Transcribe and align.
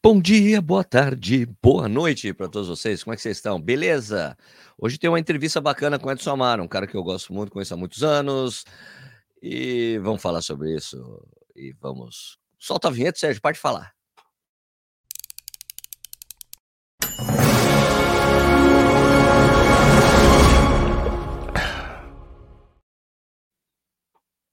Bom 0.00 0.20
dia, 0.20 0.62
boa 0.62 0.84
tarde, 0.84 1.44
boa 1.60 1.88
noite 1.88 2.32
para 2.32 2.48
todos 2.48 2.68
vocês. 2.68 3.02
Como 3.02 3.12
é 3.12 3.16
que 3.16 3.22
vocês 3.22 3.36
estão? 3.36 3.60
Beleza? 3.60 4.38
Hoje 4.78 4.96
tem 4.96 5.10
uma 5.10 5.18
entrevista 5.18 5.60
bacana 5.60 5.98
com 5.98 6.08
o 6.08 6.12
Edson 6.12 6.30
Amaro, 6.30 6.62
um 6.62 6.68
cara 6.68 6.86
que 6.86 6.96
eu 6.96 7.02
gosto 7.02 7.32
muito, 7.32 7.50
conheço 7.50 7.74
há 7.74 7.76
muitos 7.76 8.04
anos. 8.04 8.64
E 9.42 9.98
vamos 9.98 10.22
falar 10.22 10.40
sobre 10.40 10.72
isso. 10.72 10.96
E 11.54 11.74
vamos. 11.80 12.38
Solta 12.60 12.86
a 12.86 12.90
vinheta, 12.92 13.18
Sérgio, 13.18 13.42
pode 13.42 13.58
falar. 13.58 13.97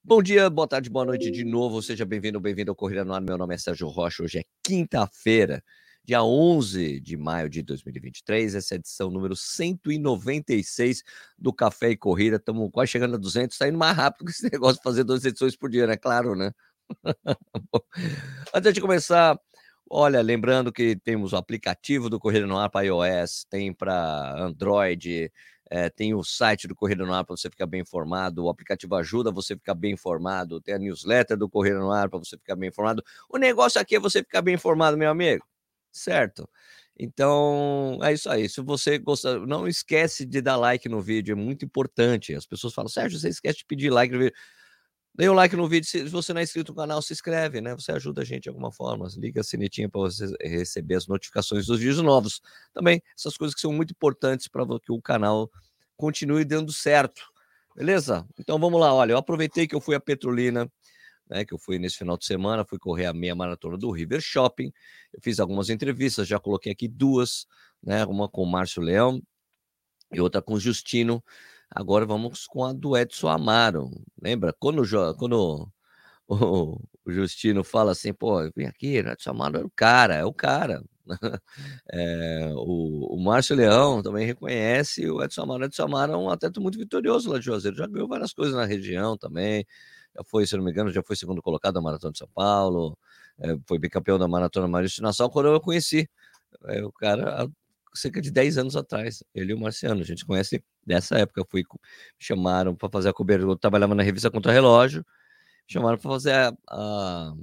Bom 0.07 0.21
dia, 0.21 0.51
boa 0.51 0.67
tarde, 0.67 0.87
boa 0.87 1.03
noite 1.03 1.31
de 1.31 1.43
novo. 1.43 1.81
Seja 1.81 2.05
bem-vindo, 2.05 2.39
bem-vindo 2.39 2.69
ao 2.69 2.75
Corrida 2.75 3.03
no 3.03 3.11
Ar. 3.11 3.19
Meu 3.19 3.39
nome 3.39 3.55
é 3.55 3.57
Sérgio 3.57 3.87
Rocha. 3.87 4.21
Hoje 4.21 4.37
é 4.37 4.43
quinta-feira, 4.61 5.63
dia 6.03 6.23
11 6.23 6.99
de 6.99 7.17
maio 7.17 7.49
de 7.49 7.63
2023. 7.63 8.53
Essa 8.53 8.75
é 8.75 8.77
a 8.77 8.77
edição 8.77 9.09
número 9.09 9.35
196 9.35 11.01
do 11.39 11.51
Café 11.51 11.89
e 11.89 11.97
Corrida. 11.97 12.35
Estamos 12.35 12.69
quase 12.71 12.91
chegando 12.91 13.15
a 13.15 13.17
200. 13.17 13.55
Está 13.55 13.67
indo 13.67 13.79
mais 13.79 13.97
rápido 13.97 14.25
que 14.25 14.31
esse 14.31 14.43
negócio 14.53 14.75
de 14.75 14.83
fazer 14.83 15.03
duas 15.03 15.25
edições 15.25 15.55
por 15.55 15.71
dia, 15.71 15.87
né? 15.87 15.97
Claro, 15.97 16.35
né? 16.35 16.51
Antes 18.53 18.73
de 18.75 18.81
começar, 18.81 19.39
olha, 19.89 20.21
lembrando 20.21 20.71
que 20.71 20.95
temos 20.97 21.33
o 21.33 21.35
aplicativo 21.35 22.11
do 22.11 22.19
Corrida 22.19 22.45
no 22.45 22.59
Ar 22.59 22.69
para 22.69 22.85
iOS, 22.85 23.47
tem 23.49 23.73
para 23.73 24.39
Android 24.39 25.31
é, 25.69 25.89
tem 25.89 26.13
o 26.13 26.23
site 26.23 26.67
do 26.67 26.75
Correio 26.75 27.05
no 27.05 27.13
Ar 27.13 27.23
para 27.23 27.35
você 27.35 27.49
ficar 27.49 27.65
bem 27.65 27.81
informado, 27.81 28.45
o 28.45 28.49
aplicativo 28.49 28.95
ajuda 28.95 29.31
você 29.31 29.55
ficar 29.55 29.73
bem 29.75 29.93
informado, 29.93 30.61
tem 30.61 30.75
a 30.75 30.79
newsletter 30.79 31.37
do 31.37 31.49
Correio 31.49 31.79
no 31.79 31.91
Ar 31.91 32.09
para 32.09 32.19
você 32.19 32.37
ficar 32.37 32.55
bem 32.55 32.69
informado. 32.69 33.03
O 33.29 33.37
negócio 33.37 33.79
aqui 33.81 33.95
é 33.95 33.99
você 33.99 34.19
ficar 34.19 34.41
bem 34.41 34.55
informado, 34.55 34.97
meu 34.97 35.09
amigo, 35.09 35.45
certo? 35.91 36.47
Então, 36.97 37.99
é 38.03 38.13
isso 38.13 38.29
aí. 38.29 38.47
Se 38.47 38.61
você 38.61 38.97
gosta, 38.97 39.39
não 39.39 39.67
esquece 39.67 40.25
de 40.25 40.41
dar 40.41 40.55
like 40.55 40.87
no 40.87 41.01
vídeo, 41.01 41.33
é 41.33 41.35
muito 41.35 41.65
importante. 41.65 42.33
As 42.33 42.45
pessoas 42.45 42.73
falam, 42.73 42.87
Sérgio, 42.89 43.19
você 43.19 43.29
esquece 43.29 43.59
de 43.59 43.65
pedir 43.65 43.89
like 43.89 44.13
no 44.13 44.19
vídeo. 44.19 44.35
Dê 45.17 45.29
um 45.29 45.33
like 45.33 45.55
no 45.55 45.65
vídeo. 45.65 45.89
Se 45.89 46.03
você 46.09 46.33
não 46.33 46.41
é 46.41 46.43
inscrito 46.43 46.73
no 46.73 46.75
canal, 46.75 47.01
se 47.01 47.13
inscreve, 47.13 47.61
né? 47.61 47.73
Você 47.73 47.93
ajuda 47.93 48.21
a 48.21 48.25
gente 48.25 48.43
de 48.43 48.49
alguma 48.49 48.69
forma. 48.69 49.07
Liga 49.15 49.39
a 49.39 49.43
sinetinha 49.45 49.87
para 49.87 50.01
você 50.01 50.25
receber 50.41 50.95
as 50.95 51.07
notificações 51.07 51.65
dos 51.67 51.79
vídeos 51.79 52.01
novos. 52.01 52.41
Também, 52.73 53.01
essas 53.17 53.37
coisas 53.37 53.55
que 53.55 53.61
são 53.61 53.71
muito 53.71 53.91
importantes 53.91 54.49
para 54.49 54.65
que 54.79 54.91
o 54.91 55.01
canal 55.01 55.49
continue 55.95 56.43
dando 56.43 56.73
certo. 56.73 57.21
Beleza? 57.73 58.27
Então 58.37 58.59
vamos 58.59 58.77
lá. 58.77 58.93
Olha, 58.93 59.13
eu 59.13 59.17
aproveitei 59.17 59.65
que 59.65 59.73
eu 59.73 59.79
fui 59.79 59.95
a 59.95 60.01
Petrolina, 60.01 60.69
né? 61.29 61.45
Que 61.45 61.53
eu 61.53 61.57
fui 61.57 61.79
nesse 61.79 61.97
final 61.97 62.17
de 62.17 62.25
semana, 62.25 62.65
fui 62.65 62.77
correr 62.77 63.05
a 63.05 63.13
meia 63.13 63.35
maratona 63.35 63.77
do 63.77 63.91
River 63.91 64.19
Shopping. 64.19 64.69
Eu 65.13 65.21
fiz 65.21 65.39
algumas 65.39 65.69
entrevistas, 65.69 66.27
já 66.27 66.39
coloquei 66.39 66.73
aqui 66.73 66.89
duas, 66.89 67.47
né? 67.81 68.05
Uma 68.05 68.27
com 68.27 68.43
o 68.43 68.45
Márcio 68.45 68.81
Leão 68.81 69.21
e 70.11 70.19
outra 70.19 70.41
com 70.41 70.55
o 70.55 70.59
Justino. 70.59 71.23
Agora 71.69 72.05
vamos 72.05 72.47
com 72.47 72.63
a 72.63 72.73
do 72.73 72.97
Edson 72.97 73.27
Amaro. 73.27 73.89
Lembra? 74.21 74.53
Quando, 74.57 74.83
quando 75.17 75.69
o, 76.27 76.79
o 77.05 77.11
Justino 77.11 77.63
fala 77.63 77.91
assim, 77.91 78.13
pô, 78.13 78.49
vem 78.55 78.67
aqui, 78.67 78.97
Edson 78.97 79.31
Amaro 79.31 79.59
é 79.59 79.63
o 79.63 79.69
cara, 79.69 80.15
é 80.15 80.25
o 80.25 80.33
cara. 80.33 80.83
É, 81.91 82.51
o, 82.55 83.15
o 83.15 83.23
Márcio 83.23 83.55
Leão 83.55 84.01
também 84.01 84.25
reconhece 84.25 85.07
o 85.09 85.23
Edson 85.23 85.43
Amaro. 85.43 85.63
O 85.63 85.65
Edson 85.65 85.83
Amaro 85.83 86.13
é 86.13 86.17
um 86.17 86.29
atleta 86.29 86.59
muito 86.59 86.77
vitorioso 86.77 87.29
lá 87.31 87.37
de 87.39 87.45
Juazeiro, 87.45 87.77
já 87.77 87.87
ganhou 87.87 88.07
várias 88.07 88.33
coisas 88.33 88.55
na 88.55 88.65
região 88.65 89.17
também. 89.17 89.65
Já 90.15 90.23
foi, 90.23 90.47
se 90.47 90.55
não 90.57 90.63
me 90.63 90.71
engano, 90.71 90.91
já 90.91 91.03
foi 91.03 91.15
segundo 91.15 91.41
colocado 91.41 91.75
na 91.75 91.81
Maratona 91.81 92.13
de 92.13 92.19
São 92.19 92.29
Paulo, 92.33 92.97
é, 93.39 93.55
foi 93.67 93.77
bicampeão 93.79 94.17
da 94.17 94.27
Maratona 94.27 94.67
Maurício 94.67 95.03
Nassau, 95.03 95.29
quando 95.29 95.49
eu 95.49 95.61
conheci. 95.61 96.09
É, 96.65 96.83
o 96.83 96.91
cara 96.91 97.47
cerca 97.95 98.21
de 98.21 98.31
10 98.31 98.57
anos 98.57 98.75
atrás, 98.75 99.23
ele 99.33 99.51
e 99.51 99.55
o 99.55 99.59
Marciano. 99.59 100.01
A 100.01 100.05
gente 100.05 100.25
conhece 100.25 100.63
dessa 100.85 101.17
época. 101.17 101.43
Fui, 101.49 101.63
chamaram 102.19 102.75
para 102.75 102.89
fazer 102.89 103.09
a 103.09 103.13
cobertura. 103.13 103.51
Eu 103.51 103.57
trabalhava 103.57 103.95
na 103.95 104.03
revista 104.03 104.29
Contra 104.29 104.51
Relógio, 104.51 105.05
chamaram 105.67 105.97
para 105.97 106.09
fazer 106.09 106.33
a, 106.33 106.53
a, 106.69 107.33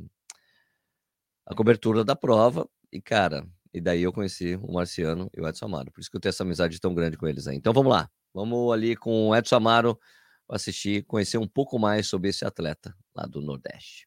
a, 1.46 1.54
cobertura 1.54 2.04
da 2.04 2.14
prova. 2.14 2.68
E, 2.92 3.00
cara, 3.00 3.46
e 3.72 3.80
daí 3.80 4.02
eu 4.02 4.12
conheci 4.12 4.56
o 4.56 4.72
Marciano 4.72 5.30
e 5.36 5.40
o 5.40 5.48
Edson 5.48 5.66
Amaro. 5.66 5.90
Por 5.90 6.00
isso 6.00 6.10
que 6.10 6.16
eu 6.16 6.20
tenho 6.20 6.30
essa 6.30 6.42
amizade 6.42 6.80
tão 6.80 6.94
grande 6.94 7.16
com 7.16 7.26
eles 7.26 7.46
aí. 7.46 7.56
Então 7.56 7.72
vamos 7.72 7.92
lá. 7.92 8.10
Vamos 8.34 8.72
ali 8.72 8.96
com 8.96 9.28
o 9.28 9.36
Edson 9.36 9.56
Amaro 9.56 9.98
assistir, 10.48 11.04
conhecer 11.04 11.38
um 11.38 11.48
pouco 11.48 11.78
mais 11.78 12.06
sobre 12.06 12.28
esse 12.28 12.44
atleta 12.44 12.94
lá 13.14 13.24
do 13.24 13.40
Nordeste. 13.40 14.06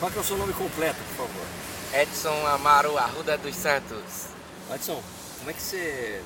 Qual 0.00 0.10
é 0.10 0.18
o 0.18 0.24
seu 0.24 0.36
nome 0.36 0.52
completo, 0.52 0.98
por 0.98 1.26
favor? 1.26 1.64
Edson 1.94 2.46
Amaro 2.48 2.98
Arruda 2.98 3.38
dos 3.38 3.54
Santos. 3.54 4.34
Adson, 4.70 5.02
como 5.38 5.50
é 5.50 5.52
que 5.52 5.62
você. 5.62 6.22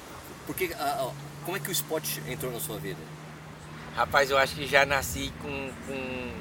Por 0.46 0.54
que, 0.54 0.70
como 1.44 1.56
é 1.56 1.60
que 1.60 1.68
o 1.68 1.72
esporte 1.72 2.22
entrou 2.26 2.50
na 2.52 2.60
sua 2.60 2.78
vida? 2.78 3.00
Rapaz, 3.94 4.30
eu 4.30 4.38
acho 4.38 4.54
que 4.54 4.66
já 4.66 4.86
nasci 4.86 5.32
com, 5.42 5.70
com, 5.86 6.32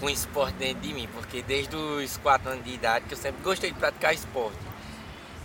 com 0.00 0.10
esporte 0.10 0.54
dentro 0.54 0.80
de 0.80 0.94
mim, 0.94 1.08
porque 1.12 1.42
desde 1.42 1.74
os 1.76 2.16
4 2.18 2.50
anos 2.50 2.64
de 2.64 2.72
idade 2.72 3.04
que 3.06 3.14
eu 3.14 3.18
sempre 3.18 3.42
gostei 3.42 3.72
de 3.72 3.78
praticar 3.78 4.14
esporte. 4.14 4.58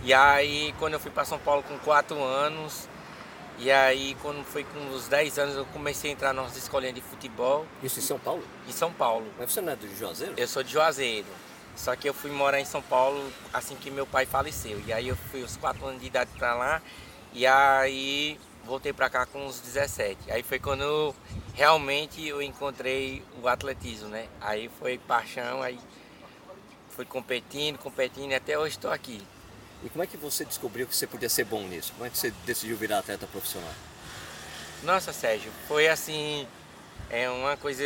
E 0.02 0.14
aí, 0.14 0.74
quando 0.78 0.94
eu 0.94 1.00
fui 1.00 1.10
para 1.10 1.24
São 1.24 1.38
Paulo 1.38 1.62
com 1.64 1.76
4 1.78 2.22
anos, 2.22 2.88
e 3.58 3.70
aí, 3.70 4.16
quando 4.20 4.44
foi 4.44 4.64
com 4.64 4.94
os 4.94 5.08
10 5.08 5.38
anos, 5.38 5.56
eu 5.56 5.64
comecei 5.66 6.10
a 6.10 6.12
entrar 6.12 6.32
nas 6.32 6.56
escolinhas 6.56 6.94
de 6.94 7.00
futebol. 7.00 7.66
Isso 7.82 7.98
em 7.98 8.02
São 8.02 8.18
Paulo? 8.18 8.44
Em 8.68 8.72
São 8.72 8.92
Paulo. 8.92 9.26
Mas 9.38 9.50
você 9.50 9.60
não 9.60 9.72
é 9.72 9.76
de 9.76 9.96
Juazeiro? 9.96 10.34
Eu 10.36 10.46
sou 10.46 10.62
de 10.62 10.72
Juazeiro. 10.72 11.26
Só 11.76 11.94
que 11.94 12.08
eu 12.08 12.14
fui 12.14 12.30
morar 12.30 12.58
em 12.58 12.64
São 12.64 12.82
Paulo 12.82 13.30
assim 13.52 13.76
que 13.76 13.90
meu 13.90 14.06
pai 14.06 14.26
faleceu. 14.26 14.82
E 14.86 14.92
aí 14.92 15.08
eu 15.08 15.16
fui 15.16 15.42
os 15.42 15.56
4 15.56 15.86
anos 15.86 16.00
de 16.00 16.06
idade 16.06 16.30
para 16.36 16.54
lá. 16.54 16.82
E 17.32 17.46
aí 17.46 18.40
voltei 18.64 18.92
para 18.92 19.08
cá 19.10 19.26
com 19.26 19.46
uns 19.46 19.60
17. 19.60 20.30
Aí 20.30 20.42
foi 20.42 20.58
quando 20.58 20.82
eu, 20.82 21.14
realmente 21.54 22.26
eu 22.26 22.42
encontrei 22.42 23.22
o 23.42 23.46
atletismo, 23.46 24.08
né? 24.08 24.26
Aí 24.40 24.70
foi 24.80 24.98
paixão, 24.98 25.62
aí 25.62 25.78
fui 26.90 27.04
competindo, 27.04 27.78
competindo 27.78 28.32
e 28.32 28.34
até 28.34 28.58
hoje 28.58 28.76
estou 28.76 28.90
aqui. 28.90 29.22
E 29.84 29.90
como 29.90 30.02
é 30.02 30.06
que 30.06 30.16
você 30.16 30.44
descobriu 30.44 30.86
que 30.86 30.96
você 30.96 31.06
podia 31.06 31.28
ser 31.28 31.44
bom 31.44 31.62
nisso? 31.68 31.92
Como 31.92 32.06
é 32.06 32.10
que 32.10 32.16
você 32.16 32.30
decidiu 32.46 32.76
virar 32.76 32.98
atleta 32.98 33.26
profissional? 33.26 33.72
Nossa, 34.82 35.12
Sérgio, 35.12 35.52
foi 35.68 35.88
assim, 35.88 36.46
é 37.10 37.28
uma 37.28 37.56
coisa 37.56 37.84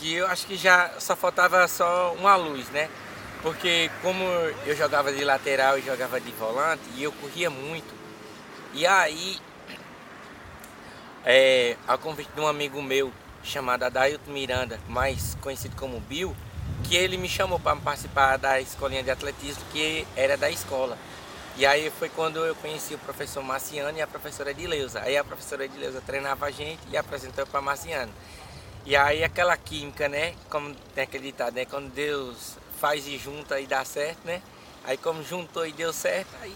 que 0.00 0.14
eu 0.14 0.26
acho 0.26 0.46
que 0.46 0.56
já 0.56 0.90
só 0.98 1.14
faltava 1.14 1.68
só 1.68 2.14
uma 2.14 2.34
luz, 2.34 2.66
né? 2.70 2.88
Porque 3.42 3.90
como 4.02 4.24
eu 4.64 4.74
jogava 4.74 5.12
de 5.12 5.22
lateral 5.22 5.78
e 5.78 5.82
jogava 5.82 6.18
de 6.18 6.32
volante 6.32 6.82
e 6.96 7.02
eu 7.02 7.12
corria 7.12 7.50
muito, 7.50 7.94
e 8.72 8.86
aí 8.86 9.38
é, 11.24 11.76
a 11.86 11.98
convite 11.98 12.30
de 12.34 12.40
um 12.40 12.46
amigo 12.46 12.82
meu 12.82 13.12
chamado 13.42 13.82
Adailton 13.82 14.30
Miranda, 14.30 14.80
mais 14.88 15.36
conhecido 15.42 15.76
como 15.76 16.00
Bill, 16.00 16.34
que 16.84 16.96
ele 16.96 17.18
me 17.18 17.28
chamou 17.28 17.60
para 17.60 17.76
participar 17.76 18.38
da 18.38 18.58
escolinha 18.58 19.02
de 19.02 19.10
atletismo 19.10 19.62
que 19.70 20.06
era 20.16 20.36
da 20.36 20.50
escola. 20.50 20.96
E 21.56 21.66
aí 21.66 21.90
foi 21.90 22.08
quando 22.08 22.44
eu 22.44 22.54
conheci 22.54 22.94
o 22.94 22.98
professor 22.98 23.42
Marciano 23.42 23.98
e 23.98 24.00
a 24.00 24.06
professora 24.06 24.50
Edileuza. 24.50 25.00
Aí 25.02 25.16
a 25.16 25.24
professora 25.24 25.64
Edileuza 25.64 26.00
treinava 26.00 26.46
a 26.46 26.50
gente 26.50 26.80
e 26.90 26.96
apresentou 26.96 27.46
para 27.46 27.60
Marciano. 27.60 28.12
E 28.90 28.96
aí 28.96 29.22
aquela 29.22 29.56
química, 29.56 30.08
né? 30.08 30.34
Como 30.50 30.74
tem 30.96 31.04
acreditado, 31.04 31.54
né? 31.54 31.64
Quando 31.64 31.92
Deus 31.92 32.56
faz 32.80 33.06
e 33.06 33.16
junta 33.16 33.60
e 33.60 33.64
dá 33.64 33.84
certo, 33.84 34.18
né? 34.24 34.42
Aí 34.82 34.96
como 34.96 35.22
juntou 35.22 35.64
e 35.64 35.70
deu 35.70 35.92
certo, 35.92 36.26
aí 36.42 36.52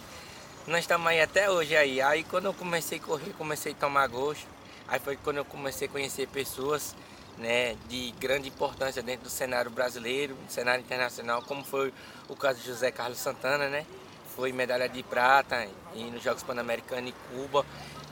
nós 0.67 0.81
estamos 0.81 1.07
aí 1.07 1.21
até 1.21 1.49
hoje 1.49 1.77
aí. 1.77 2.03
Aí 2.03 2.25
quando 2.25 2.47
eu 2.47 2.53
comecei 2.53 2.99
a 2.99 3.01
correr, 3.01 3.33
comecei 3.39 3.71
a 3.71 3.77
tomar 3.77 4.09
gosto. 4.09 4.49
Aí 4.89 4.99
foi 4.99 5.17
quando 5.17 5.37
eu 5.37 5.45
comecei 5.45 5.87
a 5.87 5.91
conhecer 5.93 6.27
pessoas, 6.27 6.97
né, 7.39 7.77
de 7.89 8.13
grande 8.19 8.49
importância 8.49 9.01
dentro 9.01 9.27
do 9.27 9.31
cenário 9.31 9.71
brasileiro, 9.71 10.35
do 10.35 10.51
cenário 10.51 10.83
internacional, 10.83 11.41
como 11.41 11.63
foi 11.63 11.95
o 12.29 12.35
caso 12.35 12.59
de 12.59 12.67
José 12.67 12.91
Carlos 12.91 13.19
Santana, 13.19 13.69
né? 13.69 13.87
Foi 14.35 14.51
medalha 14.51 14.89
de 14.89 15.05
prata 15.05 15.69
nos 15.95 16.21
Jogos 16.21 16.43
Pan-Americanos 16.43 17.11
em 17.11 17.15
Cuba. 17.31 17.65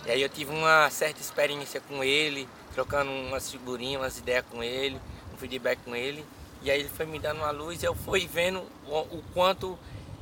E 0.07 0.11
aí 0.11 0.23
eu 0.23 0.29
tive 0.29 0.53
uma 0.53 0.91
certa 0.91 1.21
experiência 1.21 1.81
com 1.81 2.03
ele, 2.03 2.49
trocando 2.75 3.11
umas 3.11 3.51
figurinhas, 3.51 4.01
umas 4.01 4.19
ideias 4.19 4.45
com 4.51 4.63
ele, 4.63 5.01
um 5.33 5.37
feedback 5.37 5.79
com 5.85 5.95
ele. 5.95 6.25
E 6.63 6.71
aí 6.71 6.81
ele 6.81 6.89
foi 6.89 7.07
me 7.07 7.19
dando 7.19 7.39
uma 7.39 7.51
luz 7.51 7.83
e 7.83 7.87
eu 7.87 7.95
fui 7.95 8.27
vendo 8.27 8.63
o, 8.87 8.99
o 8.99 9.23
quanto 9.33 9.79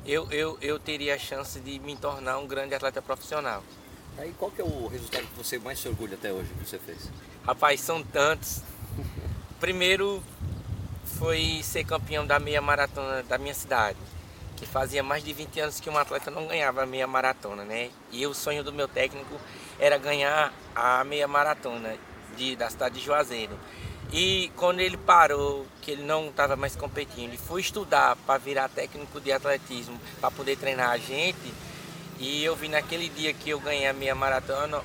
eu, 0.06 0.30
eu, 0.30 0.58
eu 0.60 0.78
teria 0.78 1.14
a 1.14 1.18
chance 1.18 1.60
de 1.60 1.78
me 1.78 1.96
tornar 1.96 2.38
um 2.38 2.46
grande 2.46 2.74
atleta 2.74 3.00
profissional. 3.00 3.62
Aí 4.18 4.34
qual 4.38 4.50
que 4.50 4.60
é 4.60 4.64
o 4.64 4.86
resultado 4.86 5.26
que 5.26 5.36
você 5.36 5.58
mais 5.58 5.78
se 5.78 5.88
orgulha 5.88 6.14
até 6.14 6.32
hoje 6.32 6.50
que 6.58 6.68
você 6.68 6.78
fez? 6.78 7.10
Rapaz, 7.46 7.80
são 7.80 8.02
tantos. 8.02 8.62
Primeiro 9.58 10.22
foi 11.18 11.60
ser 11.62 11.84
campeão 11.84 12.26
da 12.26 12.38
meia 12.38 12.60
maratona 12.60 13.22
da 13.22 13.38
minha 13.38 13.54
cidade, 13.54 13.98
que 14.56 14.66
fazia 14.66 15.02
mais 15.02 15.22
de 15.22 15.32
20 15.32 15.60
anos 15.60 15.80
que 15.80 15.90
um 15.90 15.98
atleta 15.98 16.30
não 16.30 16.46
ganhava 16.46 16.82
a 16.82 16.86
meia 16.86 17.06
maratona, 17.06 17.64
né? 17.64 17.90
E 18.10 18.26
o 18.26 18.34
sonho 18.34 18.64
do 18.64 18.72
meu 18.72 18.88
técnico 18.88 19.38
era 19.80 19.96
ganhar 19.96 20.52
a 20.76 21.02
meia 21.04 21.26
maratona 21.26 21.96
de, 22.36 22.54
da 22.54 22.68
cidade 22.68 23.00
de 23.00 23.04
Juazeiro. 23.04 23.58
E 24.12 24.52
quando 24.56 24.80
ele 24.80 24.96
parou, 24.96 25.66
que 25.80 25.92
ele 25.92 26.02
não 26.02 26.28
estava 26.28 26.54
mais 26.54 26.76
competindo, 26.76 27.30
ele 27.30 27.38
foi 27.38 27.60
estudar 27.60 28.16
para 28.26 28.38
virar 28.38 28.68
técnico 28.68 29.20
de 29.20 29.32
atletismo, 29.32 29.98
para 30.20 30.30
poder 30.30 30.56
treinar 30.56 30.90
a 30.90 30.98
gente. 30.98 31.54
E 32.18 32.44
eu 32.44 32.54
vi 32.54 32.68
naquele 32.68 33.08
dia 33.08 33.32
que 33.32 33.50
eu 33.50 33.60
ganhei 33.60 33.86
a 33.86 33.92
minha 33.92 34.14
maratona, 34.14 34.82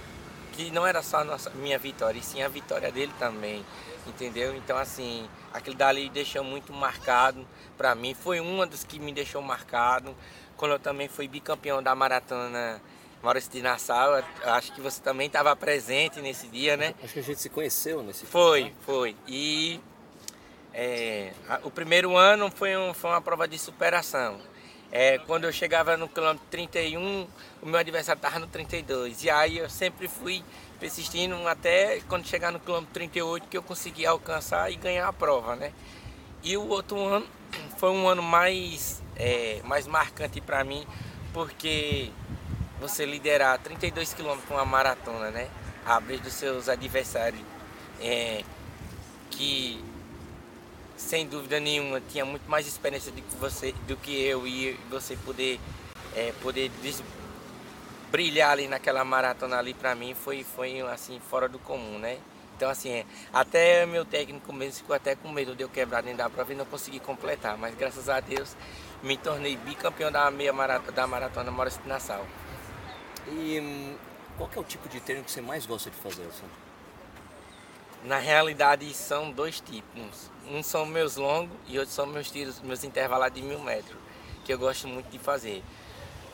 que 0.54 0.72
não 0.72 0.88
era 0.88 1.02
só 1.02 1.18
a 1.18 1.24
nossa, 1.24 1.50
minha 1.50 1.78
vitória, 1.78 2.18
e 2.18 2.24
sim 2.24 2.42
a 2.42 2.48
vitória 2.48 2.92
dele 2.92 3.12
também, 3.20 3.66
entendeu? 4.08 4.56
Então, 4.56 4.78
assim, 4.78 5.28
aquele 5.52 5.76
dali 5.76 6.08
deixou 6.08 6.44
muito 6.44 6.72
marcado 6.72 7.46
para 7.78 7.94
mim. 7.96 8.14
Foi 8.14 8.40
uma 8.40 8.66
das 8.66 8.86
que 8.86 9.00
me 9.00 9.12
deixou 9.12 9.42
marcado. 9.42 10.16
Quando 10.56 10.74
eu 10.74 10.80
também 10.80 11.10
fui 11.10 11.28
bicampeão 11.28 11.84
da 11.84 11.94
maratona 11.94 12.80
Maurício 13.26 13.52
de 13.52 13.60
Nassau, 13.60 14.24
acho 14.44 14.72
que 14.72 14.80
você 14.80 15.02
também 15.02 15.26
estava 15.26 15.56
presente 15.56 16.22
nesse 16.22 16.48
dia, 16.48 16.78
né? 16.78 16.94
Acho 17.04 17.14
que 17.14 17.20
a 17.20 17.24
gente 17.24 17.42
se 17.42 17.50
conheceu 17.50 18.04
nesse 18.04 18.24
Foi, 18.24 18.72
foi. 18.86 19.16
E 19.28 19.82
é, 20.72 21.34
o 21.64 21.72
primeiro 21.72 22.16
ano 22.16 22.52
foi, 22.52 22.78
um, 22.78 22.94
foi 22.94 23.10
uma 23.10 23.22
prova 23.22 23.48
de 23.48 23.58
superação. 23.58 24.40
É, 24.92 25.18
quando 25.18 25.46
eu 25.46 25.52
chegava 25.52 25.98
no 25.98 26.08
quilômetro 26.08 26.46
31, 26.52 27.28
o 27.64 27.66
meu 27.66 27.80
adversário 27.80 28.20
estava 28.20 28.38
no 28.38 28.46
32. 28.46 29.24
E 29.24 29.30
aí 29.32 29.58
eu 29.58 29.72
sempre 29.72 30.08
fui 30.08 30.44
persistindo 30.80 31.36
até 31.48 32.02
quando 32.08 32.28
chegar 32.28 32.52
no 32.52 32.60
quilômetro 32.60 32.94
38 32.94 33.48
que 33.48 33.58
eu 33.58 33.64
consegui 33.64 34.06
alcançar 34.06 34.72
e 34.72 34.76
ganhar 34.76 35.08
a 35.08 35.12
prova, 35.12 35.56
né? 35.56 35.74
E 36.44 36.56
o 36.58 36.68
outro 36.68 37.00
ano 37.00 37.26
foi 37.80 37.90
um 37.90 38.08
ano 38.08 38.22
mais, 38.22 39.02
é, 39.16 39.62
mais 39.64 39.88
marcante 39.88 40.40
para 40.40 40.64
mim, 40.64 40.86
porque 41.34 42.12
você 42.88 43.06
liderar 43.06 43.58
32 43.60 44.14
quilômetros 44.14 44.50
uma 44.50 44.66
maratona, 44.66 45.32
né? 45.32 45.50
Abrir 45.86 46.20
dos 46.20 46.34
seus 46.34 46.70
adversários 46.70 47.42
é, 48.00 48.44
que 49.32 49.84
sem 50.96 51.28
dúvida 51.28 51.60
nenhuma 51.60 52.02
tinha 52.02 52.26
muito 52.26 52.50
mais 52.50 52.68
experiência 52.68 53.12
do 53.12 53.22
que 53.22 53.36
você, 53.36 53.74
do 53.88 53.98
que 53.98 54.24
eu 54.24 54.48
e 54.48 54.80
você 54.90 55.16
poder 55.18 55.60
é, 56.16 56.32
poder 56.42 56.72
brilhar 58.12 58.52
ali 58.52 58.68
naquela 58.68 59.04
maratona 59.04 59.58
ali 59.58 59.74
para 59.74 59.94
mim 59.94 60.14
foi 60.14 60.44
foi 60.44 60.82
assim 60.82 61.20
fora 61.20 61.50
do 61.50 61.60
comum, 61.60 62.00
né? 62.00 62.18
Então 62.56 62.70
assim, 62.70 62.90
é, 62.90 63.06
até 63.34 63.86
meu 63.86 64.06
técnico 64.06 64.54
mesmo 64.54 64.76
ficou 64.76 64.96
até 64.96 65.16
com 65.16 65.30
medo 65.30 65.56
de 65.56 65.64
eu 65.64 65.70
quebrar 65.70 66.02
dentro 66.02 66.18
da 66.20 66.30
e 66.50 66.56
não 66.56 66.66
conseguir 66.66 67.00
completar, 67.00 67.58
mas 67.58 67.76
graças 67.76 68.08
a 68.08 68.20
Deus 68.20 68.56
me 69.04 69.18
tornei 69.18 69.58
bicampeão 69.58 70.12
da 70.12 70.32
meia 70.32 70.54
maratona, 70.54 70.92
da 70.92 71.06
maratona 71.06 71.52
Maurício 71.52 71.82
Nassau. 71.86 72.26
E 73.28 73.60
hum, 73.60 73.96
qual 74.38 74.50
é 74.56 74.60
o 74.60 74.64
tipo 74.64 74.88
de 74.88 75.00
treino 75.00 75.24
que 75.24 75.32
você 75.32 75.42
mais 75.42 75.66
gosta 75.66 75.90
de 75.90 75.98
fazer? 75.98 76.24
Assim? 76.24 76.46
Na 78.04 78.20
realidade 78.20 78.94
são 78.94 79.32
dois 79.32 79.60
tipos. 79.60 80.30
Um 80.48 80.62
são 80.62 80.86
meus 80.86 81.16
longos 81.16 81.58
e 81.68 81.80
outro 81.80 81.92
são 81.92 82.06
meus 82.06 82.30
tiros, 82.30 82.60
meus 82.62 82.84
intervalados 82.84 83.42
de 83.42 83.48
mil 83.48 83.60
metros, 83.60 83.98
que 84.44 84.54
eu 84.54 84.60
gosto 84.60 84.88
muito 84.88 85.10
de 85.10 85.18
fazer. 85.18 85.64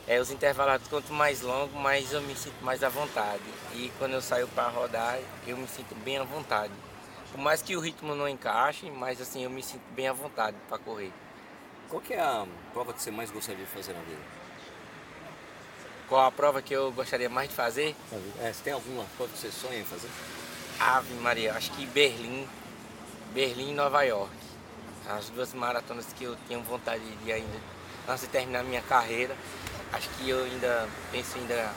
É, 0.06 0.20
os 0.20 0.30
intervalados, 0.30 0.86
quanto 0.88 1.12
mais 1.12 1.40
longo, 1.40 1.78
mais 1.78 2.12
eu 2.12 2.20
me 2.20 2.34
sinto 2.34 2.62
mais 2.62 2.82
à 2.82 2.88
vontade. 2.88 3.42
E 3.72 3.90
quando 3.98 4.12
eu 4.12 4.20
saio 4.20 4.46
para 4.48 4.68
rodar, 4.68 5.18
eu 5.46 5.56
me 5.56 5.66
sinto 5.66 5.94
bem 5.94 6.18
à 6.18 6.24
vontade. 6.24 6.72
Por 7.30 7.40
mais 7.40 7.62
que 7.62 7.74
o 7.74 7.80
ritmo 7.80 8.14
não 8.14 8.28
encaixe, 8.28 8.90
mas 8.90 9.18
assim 9.18 9.44
eu 9.44 9.48
me 9.48 9.62
sinto 9.62 9.84
bem 9.94 10.08
à 10.08 10.12
vontade 10.12 10.56
para 10.68 10.76
correr. 10.76 11.12
Qual 11.88 12.02
que 12.02 12.12
é 12.12 12.20
a 12.20 12.46
prova 12.74 12.92
que 12.92 13.00
você 13.00 13.10
mais 13.10 13.30
gostaria 13.30 13.64
de 13.64 13.70
fazer 13.70 13.94
na 13.94 14.00
vida? 14.00 14.20
Qual 16.12 16.26
a 16.26 16.30
prova 16.30 16.60
que 16.60 16.74
eu 16.74 16.92
gostaria 16.92 17.30
mais 17.30 17.48
de 17.48 17.54
fazer? 17.54 17.96
É, 18.38 18.52
você 18.52 18.62
tem 18.64 18.74
alguma 18.74 19.02
prova 19.16 19.32
que 19.32 19.38
você 19.38 19.50
sonha 19.50 19.78
em 19.78 19.84
fazer? 19.84 20.10
Ave 20.78 21.14
Maria, 21.14 21.54
acho 21.54 21.72
que 21.72 21.86
Berlim, 21.86 22.46
Berlim 23.32 23.70
e 23.70 23.74
Nova 23.74 24.02
York. 24.02 24.30
As 25.08 25.30
duas 25.30 25.54
maratonas 25.54 26.04
que 26.12 26.24
eu 26.24 26.36
tenho 26.46 26.62
vontade 26.64 27.02
de 27.02 27.32
ainda, 27.32 27.58
antes 28.06 28.24
de 28.24 28.28
terminar 28.28 28.62
minha 28.62 28.82
carreira, 28.82 29.34
acho 29.90 30.06
que 30.10 30.28
eu 30.28 30.44
ainda 30.44 30.86
penso 31.10 31.38
ainda 31.38 31.72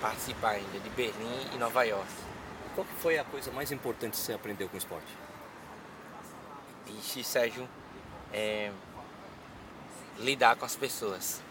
participar 0.00 0.52
ainda 0.52 0.80
de 0.80 0.88
Berlim 0.88 1.50
e 1.54 1.58
Nova 1.58 1.84
York. 1.84 2.08
Qual 2.74 2.86
que 2.86 2.94
foi 2.94 3.18
a 3.18 3.24
coisa 3.24 3.52
mais 3.52 3.70
importante 3.70 4.12
que 4.12 4.20
você 4.20 4.32
aprendeu 4.32 4.70
com 4.70 4.76
o 4.76 4.78
esporte? 4.78 5.12
Ixi, 6.98 7.22
Sérgio, 7.22 7.68
é, 8.32 8.72
lidar 10.16 10.56
com 10.56 10.64
as 10.64 10.74
pessoas. 10.74 11.42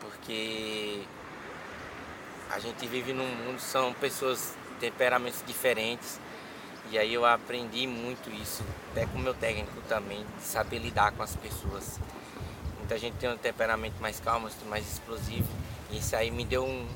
Porque 0.00 1.06
a 2.50 2.58
gente 2.58 2.86
vive 2.86 3.12
num 3.12 3.26
mundo, 3.26 3.58
são 3.58 3.92
pessoas 3.94 4.54
temperamentos 4.78 5.42
diferentes. 5.46 6.20
E 6.90 6.98
aí 6.98 7.12
eu 7.12 7.24
aprendi 7.24 7.86
muito 7.86 8.30
isso, 8.30 8.62
até 8.92 9.06
com 9.06 9.18
o 9.18 9.20
meu 9.20 9.34
técnico 9.34 9.80
também, 9.88 10.24
de 10.38 10.44
saber 10.44 10.78
lidar 10.78 11.12
com 11.12 11.22
as 11.22 11.34
pessoas. 11.34 11.98
Muita 12.78 12.96
gente 12.96 13.14
tem 13.14 13.28
um 13.28 13.36
temperamento 13.36 14.00
mais 14.00 14.20
calmo, 14.20 14.48
mais 14.66 14.86
explosivo. 14.86 15.48
E 15.90 15.98
isso 15.98 16.14
aí 16.14 16.30
me 16.30 16.44
deu 16.44 16.64
um. 16.64 16.86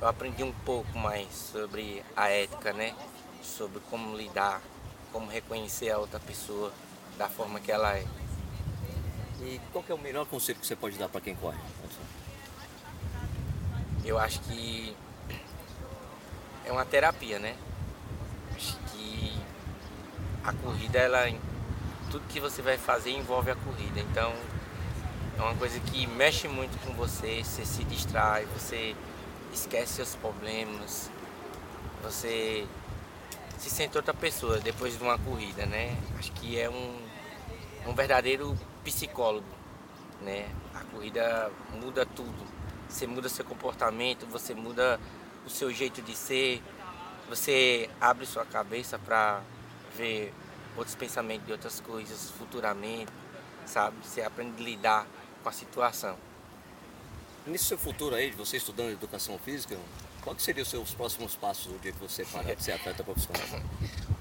Eu 0.00 0.08
aprendi 0.08 0.44
um 0.44 0.52
pouco 0.52 0.98
mais 0.98 1.26
sobre 1.32 2.04
a 2.14 2.28
ética, 2.28 2.72
né? 2.74 2.94
Sobre 3.42 3.80
como 3.88 4.14
lidar, 4.14 4.60
como 5.10 5.30
reconhecer 5.30 5.90
a 5.90 5.98
outra 5.98 6.20
pessoa 6.20 6.70
da 7.16 7.28
forma 7.28 7.58
que 7.58 7.72
ela 7.72 7.96
é. 7.96 8.04
E 9.40 9.58
qual 9.72 9.84
é 9.88 9.94
o 9.94 9.98
melhor 9.98 10.26
conselho 10.26 10.58
que 10.58 10.66
você 10.66 10.76
pode 10.76 10.98
dar 10.98 11.08
para 11.08 11.22
quem 11.22 11.34
corre? 11.34 11.58
Eu 14.08 14.18
acho 14.18 14.40
que 14.40 14.96
é 16.64 16.72
uma 16.72 16.86
terapia, 16.86 17.38
né? 17.38 17.54
Acho 18.56 18.74
que 18.90 19.38
a 20.42 20.50
corrida, 20.50 20.98
ela, 20.98 21.30
tudo 22.10 22.26
que 22.26 22.40
você 22.40 22.62
vai 22.62 22.78
fazer 22.78 23.10
envolve 23.10 23.50
a 23.50 23.54
corrida. 23.54 24.00
Então, 24.00 24.32
é 25.36 25.42
uma 25.42 25.54
coisa 25.56 25.78
que 25.80 26.06
mexe 26.06 26.48
muito 26.48 26.82
com 26.86 26.94
você, 26.94 27.44
você 27.44 27.66
se 27.66 27.84
distrai, 27.84 28.46
você 28.46 28.96
esquece 29.52 29.92
seus 29.92 30.14
problemas, 30.14 31.10
você 32.02 32.66
se 33.58 33.68
sente 33.68 33.94
outra 33.98 34.14
pessoa 34.14 34.58
depois 34.58 34.96
de 34.96 35.04
uma 35.04 35.18
corrida, 35.18 35.66
né? 35.66 35.94
Acho 36.18 36.32
que 36.32 36.58
é 36.58 36.70
um, 36.70 36.96
um 37.86 37.92
verdadeiro 37.92 38.58
psicólogo, 38.82 39.44
né? 40.22 40.48
A 40.74 40.80
corrida 40.84 41.52
muda 41.74 42.06
tudo. 42.06 42.57
Você 42.88 43.06
muda 43.06 43.28
seu 43.28 43.44
comportamento, 43.44 44.26
você 44.26 44.54
muda 44.54 44.98
o 45.46 45.50
seu 45.50 45.70
jeito 45.70 46.00
de 46.02 46.14
ser, 46.16 46.62
você 47.28 47.90
abre 48.00 48.24
sua 48.26 48.44
cabeça 48.44 48.98
para 48.98 49.42
ver 49.96 50.32
outros 50.76 50.94
pensamentos 50.94 51.46
de 51.46 51.52
outras 51.52 51.80
coisas 51.80 52.30
futuramente, 52.30 53.12
sabe? 53.66 53.96
Você 54.02 54.22
aprende 54.22 54.62
a 54.62 54.64
lidar 54.64 55.06
com 55.42 55.48
a 55.48 55.52
situação. 55.52 56.16
Nesse 57.46 57.64
seu 57.64 57.78
futuro 57.78 58.14
aí, 58.14 58.30
de 58.30 58.36
você 58.36 58.56
estudando 58.56 58.90
educação 58.90 59.38
física, 59.38 59.76
quais 60.22 60.42
seriam 60.42 60.62
os 60.62 60.68
seus 60.68 60.94
próximos 60.94 61.34
passos 61.34 61.72
no 61.72 61.78
dia 61.78 61.92
que 61.92 61.98
você 61.98 62.24
parar 62.24 62.54
de 62.54 62.62
ser 62.62 62.72
atleta 62.72 63.02
profissional? 63.02 63.42